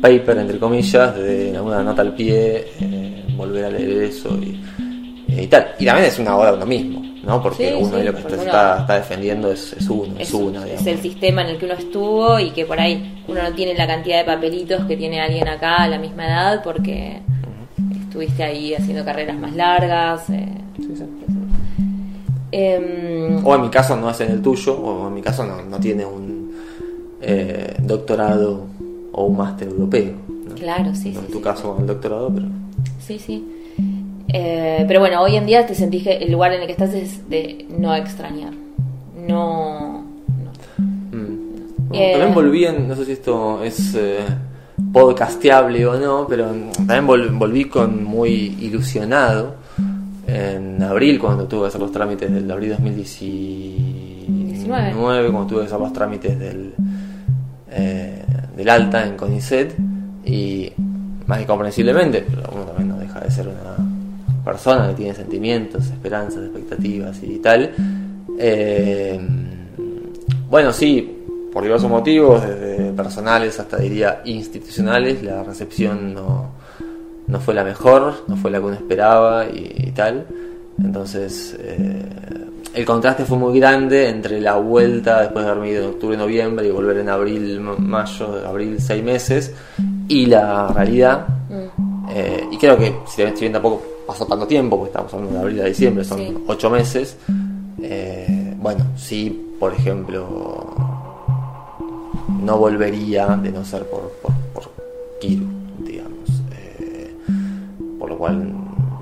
paper, 0.00 0.38
entre 0.38 0.58
comillas, 0.58 1.16
de 1.16 1.50
en 1.50 1.56
alguna 1.56 1.82
nota 1.82 2.02
al 2.02 2.14
pie, 2.14 2.68
eh, 2.80 3.24
volver 3.36 3.64
a 3.64 3.70
leer 3.70 4.04
eso 4.04 4.38
y, 4.40 4.60
y 5.42 5.46
tal. 5.48 5.74
Y 5.78 5.84
también 5.84 6.08
es 6.08 6.18
una 6.18 6.36
obra 6.36 6.52
de 6.52 6.56
uno 6.56 6.66
mismo. 6.66 7.03
¿No? 7.24 7.42
Porque 7.42 7.74
uno 7.74 7.98
lo 7.98 8.14
que 8.14 8.34
está, 8.34 8.87
defendiendo 8.87 9.50
es, 9.50 9.74
uno, 9.88 10.14
es, 10.18 10.32
una. 10.32 10.66
Es 10.66 10.87
el 10.87 11.00
sistema 11.00 11.42
en 11.42 11.48
el 11.48 11.58
que 11.58 11.66
uno 11.66 11.74
estuvo 11.74 12.38
y 12.38 12.50
que 12.50 12.64
por 12.64 12.80
ahí 12.80 13.22
uno 13.28 13.42
no 13.42 13.52
tiene 13.52 13.74
la 13.74 13.87
cantidad 13.87 14.18
de 14.18 14.24
papelitos 14.24 14.84
que 14.87 14.96
tiene 14.96 15.20
alguien 15.20 15.48
acá 15.48 15.82
a 15.82 15.88
la 15.88 15.98
misma 15.98 16.26
edad 16.26 16.62
porque 16.62 17.20
estuviste 18.00 18.44
ahí 18.44 18.74
haciendo 18.74 19.04
carreras 19.04 19.38
más 19.38 19.54
largas. 19.54 20.30
Eh. 20.30 20.48
Em, 22.52 23.44
o 23.44 23.54
en 23.54 23.62
mi 23.62 23.68
caso 23.68 23.96
no 23.96 24.08
hacen 24.08 24.30
el 24.30 24.40
tuyo, 24.40 24.78
o 24.78 25.08
en 25.08 25.14
mi 25.14 25.22
caso 25.22 25.44
no, 25.44 25.80
tiene 25.80 26.04
un 26.04 26.54
eh, 27.20 27.74
doctorado 27.80 28.66
o 29.12 29.24
un 29.24 29.37
máster 29.37 29.68
europeo. 29.68 30.12
Claro, 30.56 30.94
sí. 30.94 31.14
en 31.16 31.26
tu 31.32 31.40
caso 31.40 31.76
el 31.80 31.87
doctorado, 31.87 32.32
pero... 32.32 32.46
Sí, 33.00 33.18
sí. 33.18 33.53
Eh, 34.36 34.84
pero 34.88 34.98
bueno, 34.98 35.22
hoy 35.22 35.36
en 35.36 35.46
día 35.46 35.64
te 35.64 35.76
sentís 35.76 36.02
que 36.02 36.16
el 36.16 36.32
lugar 36.32 36.52
en 36.52 36.62
el 36.62 36.66
que 36.66 36.72
estás 36.72 36.92
es 36.92 37.30
de 37.30 37.66
no 37.70 37.94
extrañar. 37.94 38.52
No. 39.28 40.04
Mm. 41.12 41.88
también 41.88 42.34
volví 42.34 42.64
en, 42.64 42.88
no 42.88 42.96
sé 42.96 43.04
si 43.04 43.12
esto 43.12 43.62
es 43.62 43.94
eh, 43.94 44.24
podcasteable 44.92 45.86
o 45.86 45.96
no, 46.00 46.26
pero 46.28 46.46
también 46.84 47.38
volví 47.38 47.66
con 47.66 48.02
muy 48.02 48.56
ilusionado 48.60 49.54
en 50.26 50.82
abril, 50.82 51.20
cuando 51.20 51.46
tuve 51.46 51.60
que 51.62 51.68
hacer 51.68 51.80
los 51.80 51.92
trámites 51.92 52.28
del 52.32 52.50
abril 52.50 52.70
2019, 52.70 55.30
cuando 55.30 55.46
tuve 55.46 55.60
que 55.60 55.66
hacer 55.66 55.78
los 55.78 55.92
trámites 55.92 56.36
del, 56.36 56.74
eh, 57.70 58.24
del 58.56 58.68
alta 58.68 59.06
en 59.06 59.16
CONICET, 59.16 59.76
y 60.24 60.72
más 61.26 61.40
incomprensiblemente, 61.40 62.26
pero 62.28 62.50
uno 62.52 62.64
también 62.64 62.88
no 62.88 62.98
deja 62.98 63.20
de 63.20 63.30
ser 63.30 63.46
una 63.46 63.73
persona 64.44 64.88
que 64.88 64.94
tiene 64.94 65.14
sentimientos, 65.14 65.87
esperanzas, 65.87 66.44
expectativas 66.44 67.22
y 67.22 67.38
tal. 67.38 67.70
Eh, 68.38 69.18
bueno, 70.50 70.72
sí, 70.72 71.24
por 71.52 71.62
diversos 71.62 71.90
motivos, 71.90 72.42
desde 72.42 72.92
personales 72.92 73.59
hasta 73.59 73.76
diría 73.78 74.22
institucionales, 74.24 75.22
la 75.22 75.42
recepción 75.42 76.14
no, 76.14 76.50
no 77.26 77.40
fue 77.40 77.54
la 77.54 77.64
mejor, 77.64 78.24
no 78.26 78.37
fue 78.37 78.50
la 78.50 78.59
que 78.59 78.64
uno 78.64 78.74
esperaba 78.74 79.46
y, 79.46 79.92
tal. 79.92 80.26
Entonces, 80.83 81.57
eh, 81.61 82.02
el 82.74 82.85
contraste 82.85 83.24
fue 83.24 83.38
muy 83.38 83.59
grande 83.59 84.09
entre 84.09 84.40
la 84.40 84.57
vuelta 84.57 85.22
después 85.22 85.44
de 85.44 85.50
haber 85.52 85.62
venido 85.62 85.85
en 85.85 85.90
octubre, 85.90 86.16
noviembre 86.16 86.66
y 86.66 86.70
volver 86.70 86.98
en 86.98 87.09
abril, 87.09 87.61
mayo, 87.61 88.44
abril, 88.46 88.76
seis 88.80 89.02
meses, 89.02 89.54
y 90.09 90.26
la 90.26 90.68
realidad. 90.68 91.26
Mm. 91.48 92.11
Eh, 92.11 92.48
y 92.50 92.59
creo 92.59 92.76
que, 92.76 92.94
si 93.07 93.22
bien 93.22 93.52
tampoco 93.52 93.93
pasó 94.06 94.26
tanto 94.26 94.46
tiempo, 94.46 94.76
porque 94.76 94.90
estamos 94.90 95.12
hablando 95.14 95.34
de 95.34 95.40
abril 95.40 95.60
a 95.62 95.64
diciembre, 95.64 96.04
son 96.04 96.44
ocho 96.46 96.70
meses. 96.70 97.16
Eh, 97.82 98.54
bueno, 98.58 98.84
sí, 98.96 99.54
por 99.58 99.72
ejemplo, 99.72 100.74
no 102.42 102.58
volvería 102.58 103.26
de 103.36 103.50
no 103.50 103.64
ser 103.64 103.84
por, 103.86 104.10
por, 104.22 104.32
por 104.52 104.70
Kiru, 105.20 105.46
digamos. 105.78 106.28
Eh, 106.52 107.14
por 107.98 108.10
lo 108.10 108.18
cual 108.18 108.52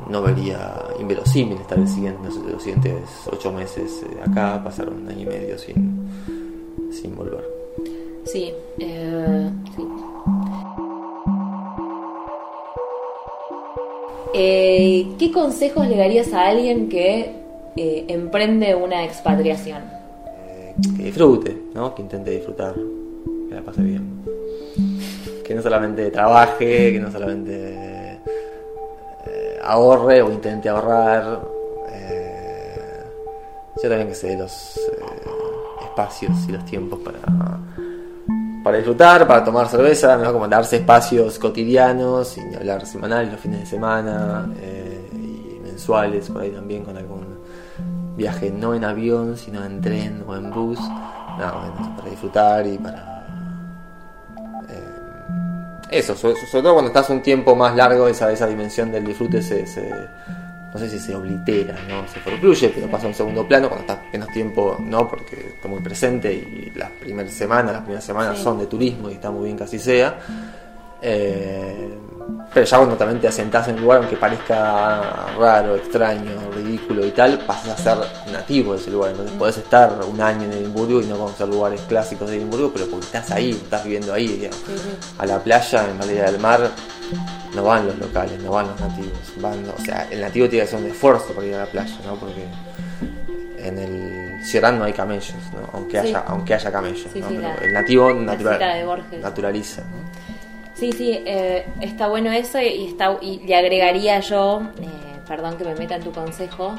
no 0.08 0.22
vería 0.22 0.74
inverosímil 1.00 1.58
estar 1.58 1.78
el 1.78 1.88
siguiente, 1.88 2.28
los 2.50 2.62
siguientes 2.62 3.02
ocho 3.30 3.50
meses 3.52 4.04
eh, 4.04 4.30
acá, 4.30 4.62
pasar 4.62 4.88
un 4.88 5.08
año 5.08 5.22
y 5.22 5.26
medio 5.26 5.58
sin, 5.58 6.08
sin 6.90 7.16
volver. 7.16 7.44
Sí, 8.24 8.52
eh, 8.78 9.50
sí. 9.76 9.82
Eh, 14.34 15.08
¿Qué 15.18 15.30
consejos 15.30 15.86
le 15.86 15.96
darías 15.96 16.32
a 16.32 16.48
alguien 16.48 16.88
que 16.88 17.32
eh, 17.76 18.04
emprende 18.08 18.74
una 18.74 19.04
expatriación? 19.04 19.82
Eh, 20.48 20.74
que 20.96 21.02
disfrute, 21.04 21.56
¿no? 21.74 21.94
Que 21.94 22.02
intente 22.02 22.30
disfrutar, 22.30 22.74
que 23.48 23.54
la 23.54 23.62
pase 23.62 23.82
bien. 23.82 24.22
Que 25.44 25.54
no 25.54 25.62
solamente 25.62 26.10
trabaje, 26.10 26.92
que 26.92 27.00
no 27.00 27.10
solamente 27.10 28.18
ahorre 29.62 30.22
o 30.22 30.32
intente 30.32 30.68
ahorrar. 30.68 31.40
yo 33.82 33.88
también 33.88 34.08
que 34.08 34.14
sé 34.14 34.36
los 34.36 34.80
espacios 35.82 36.32
y 36.48 36.52
los 36.52 36.64
tiempos 36.64 37.00
para 37.00 37.18
para 38.62 38.76
disfrutar, 38.76 39.26
para 39.26 39.44
tomar 39.44 39.68
cerveza, 39.68 40.16
¿no? 40.16 40.32
como 40.32 40.46
darse 40.48 40.76
espacios 40.76 41.38
cotidianos, 41.38 42.28
sin 42.28 42.54
hablar 42.54 42.86
semanales, 42.86 43.32
los 43.32 43.40
fines 43.40 43.60
de 43.60 43.66
semana 43.66 44.48
eh, 44.60 45.08
y 45.12 45.60
mensuales, 45.60 46.28
por 46.30 46.42
ahí 46.42 46.50
también 46.50 46.84
con 46.84 46.96
algún 46.96 47.38
viaje 48.16 48.50
no 48.50 48.74
en 48.74 48.84
avión, 48.84 49.36
sino 49.36 49.64
en 49.64 49.80
tren 49.80 50.24
o 50.26 50.36
en 50.36 50.50
bus, 50.50 50.78
no, 50.78 51.96
para 51.96 52.10
disfrutar 52.10 52.66
y 52.66 52.78
para... 52.78 53.26
Eh, 54.68 55.98
eso, 55.98 56.14
sobre, 56.14 56.34
todo 56.50 56.72
cuando 56.74 56.88
estás 56.88 57.10
un 57.10 57.22
tiempo 57.22 57.56
más 57.56 57.74
largo, 57.74 58.06
esa, 58.06 58.30
esa 58.30 58.46
dimensión 58.46 58.92
del 58.92 59.04
disfrute 59.04 59.42
se 59.42 59.66
no 60.72 60.78
sé 60.78 60.88
si 60.88 60.98
se 60.98 61.14
oblitera, 61.14 61.76
no 61.88 62.08
se 62.08 62.20
concluye, 62.20 62.70
pero 62.70 62.88
pasa 62.88 63.04
a 63.04 63.08
un 63.08 63.14
segundo 63.14 63.46
plano 63.46 63.68
cuando 63.68 63.92
está 63.92 64.02
menos 64.10 64.28
tiempo, 64.30 64.78
no, 64.80 65.06
porque 65.06 65.36
está 65.54 65.68
muy 65.68 65.80
presente 65.80 66.32
y 66.32 66.72
las 66.74 66.90
primeras 66.92 67.32
semanas, 67.32 67.72
las 67.72 67.82
primeras 67.82 68.04
semanas 68.04 68.38
son 68.38 68.58
de 68.58 68.66
turismo 68.66 69.10
y 69.10 69.14
está 69.14 69.30
muy 69.30 69.44
bien 69.44 69.56
que 69.56 69.64
así 69.64 69.78
sea. 69.78 70.18
Eh, 71.02 71.98
pero 72.54 72.66
ya 72.66 72.76
cuando 72.76 72.96
también 72.96 73.20
te 73.20 73.28
asentás 73.28 73.68
en 73.68 73.76
un 73.76 73.82
lugar, 73.82 73.98
aunque 74.00 74.16
parezca 74.16 75.26
raro, 75.38 75.74
extraño, 75.76 76.32
ridículo 76.54 77.06
y 77.06 77.10
tal, 77.12 77.38
pasas 77.46 77.70
a 77.80 77.82
ser 77.82 78.32
nativo 78.32 78.74
de 78.74 78.80
ese 78.80 78.90
lugar. 78.90 79.12
Entonces 79.12 79.34
podés 79.38 79.56
estar 79.58 79.92
un 80.06 80.20
año 80.20 80.44
en 80.44 80.52
Edimburgo 80.52 81.00
y 81.00 81.06
no 81.06 81.16
conocer 81.16 81.48
lugares 81.48 81.80
clásicos 81.82 82.28
de 82.28 82.36
Edimburgo, 82.36 82.70
pero 82.72 82.86
porque 82.86 83.06
estás 83.06 83.30
ahí, 83.30 83.52
estás 83.52 83.84
viviendo 83.84 84.12
ahí, 84.12 84.28
digamos. 84.28 84.58
A 85.18 85.24
la 85.26 85.38
playa, 85.38 85.88
en 85.88 85.98
Valeria 85.98 86.24
del 86.24 86.38
Mar, 86.40 86.60
no 87.54 87.62
van 87.64 87.86
los 87.86 87.98
locales, 87.98 88.38
no 88.42 88.50
van 88.50 88.66
los 88.68 88.80
nativos, 88.80 89.12
van, 89.36 89.64
o 89.78 89.82
sea, 89.84 90.06
el 90.10 90.20
nativo 90.20 90.48
tiene 90.48 90.64
que 90.64 90.68
hacer 90.74 90.84
un 90.84 90.90
esfuerzo 90.90 91.32
para 91.34 91.46
ir 91.46 91.54
a 91.54 91.58
la 91.60 91.66
playa, 91.66 91.96
¿no? 92.06 92.16
Porque 92.16 92.44
en 93.58 93.78
el 93.78 94.44
Ciudad 94.44 94.72
no 94.72 94.82
hay 94.84 94.92
camellos, 94.92 95.34
¿no? 95.54 95.70
aunque, 95.72 96.00
Sí. 96.02 96.08
haya, 96.08 96.24
aunque 96.26 96.54
haya 96.54 96.72
camellos. 96.72 97.06
Sí, 97.12 97.20
¿no? 97.20 97.28
sí, 97.28 97.38
la- 97.38 97.54
el 97.54 97.72
nativo 97.72 98.12
natural- 98.12 98.58
naturaliza. 99.22 99.82
Sí, 100.82 100.90
sí, 100.90 101.12
eh, 101.24 101.64
está 101.80 102.08
bueno 102.08 102.32
eso 102.32 102.60
y, 102.60 102.86
está, 102.86 103.16
y 103.20 103.38
le 103.46 103.54
agregaría 103.54 104.18
yo, 104.18 104.62
eh, 104.80 104.86
perdón 105.28 105.56
que 105.56 105.62
me 105.62 105.76
meta 105.76 105.94
en 105.94 106.02
tu 106.02 106.10
consejo, 106.10 106.74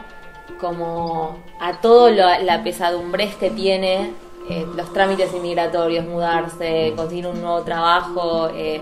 como 0.59 1.37
a 1.61 1.79
todo 1.79 2.09
lo- 2.09 2.37
la 2.43 2.61
pesadumbrez 2.65 3.33
que 3.35 3.49
tiene 3.49 4.11
eh, 4.49 4.65
los 4.75 4.91
trámites 4.91 5.33
inmigratorios, 5.33 6.05
mudarse, 6.05 6.91
conseguir 6.97 7.27
un 7.27 7.39
nuevo 7.41 7.61
trabajo, 7.61 8.49
eh, 8.53 8.81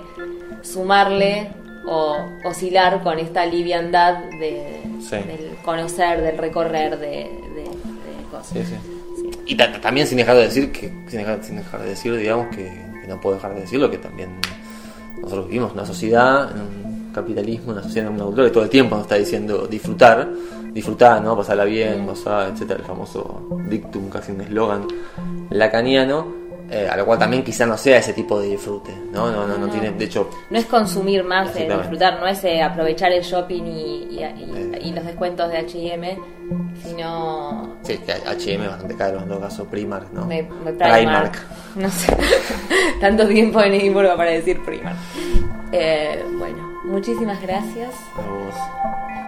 sumarle 0.63 1.49
o 1.85 2.15
oscilar 2.43 3.03
con 3.03 3.19
esta 3.19 3.45
liviandad 3.45 4.23
de, 4.39 4.81
Sí. 5.07 5.17
del 5.17 5.55
conocer, 5.63 6.19
del 6.23 6.39
recorrer, 6.39 6.97
de, 6.97 7.07
de- 7.07 7.63
de 7.63 8.23
cosas. 8.31 8.47
Sí, 8.47 8.63
sí. 8.65 9.31
Y 9.45 9.55
ta- 9.55 9.71
también 9.79 10.07
sin 10.07 10.17
dejar 10.17 10.35
de 10.37 10.43
decir 10.45 10.71
que 10.71 10.87
sin 11.07 11.19
dejar, 11.19 11.43
sin 11.43 11.57
dejar 11.57 11.81
de 11.83 11.89
decir, 11.89 12.17
digamos 12.17 12.47
que, 12.55 12.65
que 12.99 13.07
no 13.07 13.21
puedo 13.21 13.35
dejar 13.35 13.53
de 13.53 13.61
decirlo 13.61 13.91
que 13.91 13.99
también 13.99 14.39
nosotros 15.21 15.47
vivimos 15.47 15.71
en 15.71 15.77
una 15.77 15.85
sociedad, 15.85 16.51
en 16.51 16.61
un 16.61 17.11
capitalismo, 17.13 17.71
en 17.71 17.77
una 17.77 17.83
sociedad, 17.83 18.09
en 18.09 18.15
una 18.15 18.25
cultura 18.25 18.47
que 18.47 18.53
todo 18.53 18.63
el 18.63 18.69
tiempo 18.69 18.95
nos 18.95 19.05
está 19.05 19.15
diciendo 19.15 19.67
disfrutar, 19.67 20.29
disfrutar, 20.73 21.21
¿no? 21.21 21.35
Pasarla 21.35 21.65
bien, 21.65 22.05
gozar, 22.05 22.51
etcétera, 22.51 22.79
el 22.79 22.85
famoso 22.85 23.47
dictum, 23.69 24.09
casi 24.09 24.31
un 24.31 24.41
eslogan 24.41 24.87
lacaniano, 25.49 26.40
eh, 26.71 26.87
a 26.89 26.95
lo 26.95 27.05
cual 27.05 27.19
también 27.19 27.43
quizá 27.43 27.65
no 27.65 27.77
sea 27.77 27.97
ese 27.97 28.13
tipo 28.13 28.39
de 28.39 28.47
disfrute, 28.47 28.91
¿no? 29.11 29.29
No, 29.29 29.45
no, 29.45 29.57
no, 29.57 29.67
tiene, 29.69 29.91
de 29.91 30.05
hecho, 30.05 30.29
No 30.49 30.57
es 30.57 30.65
consumir 30.65 31.23
más, 31.23 31.53
eh, 31.55 31.67
disfrutar, 31.69 32.19
no 32.19 32.25
es 32.27 32.43
eh, 32.45 32.61
aprovechar 32.63 33.11
el 33.11 33.21
shopping 33.23 33.63
y, 33.63 34.07
y- 34.09 34.23
y- 34.23 34.77
y 34.89 34.91
los 34.93 35.05
descuentos 35.05 35.49
de 35.51 35.57
H&M, 35.57 36.17
sino 36.83 37.75
sí, 37.83 37.97
que 37.97 38.11
H&M 38.13 38.63
es 38.63 38.69
bastante 38.71 38.95
caro, 38.95 39.19
en 39.19 39.27
todo 39.27 39.39
caso, 39.41 39.65
Primark, 39.65 40.11
¿no? 40.13 40.25
de, 40.25 40.43
de 40.65 40.73
Primark. 40.73 41.37
No 41.75 41.89
sé, 41.89 42.15
tanto 43.01 43.27
tiempo 43.27 43.61
en 43.61 43.73
Edimburgo 43.73 44.15
para 44.15 44.31
decir 44.31 44.61
Primark. 44.63 44.95
Eh, 45.71 46.23
bueno, 46.37 46.79
muchísimas 46.85 47.41
gracias. 47.41 47.91
A 48.17 48.21
vos. 48.21 49.20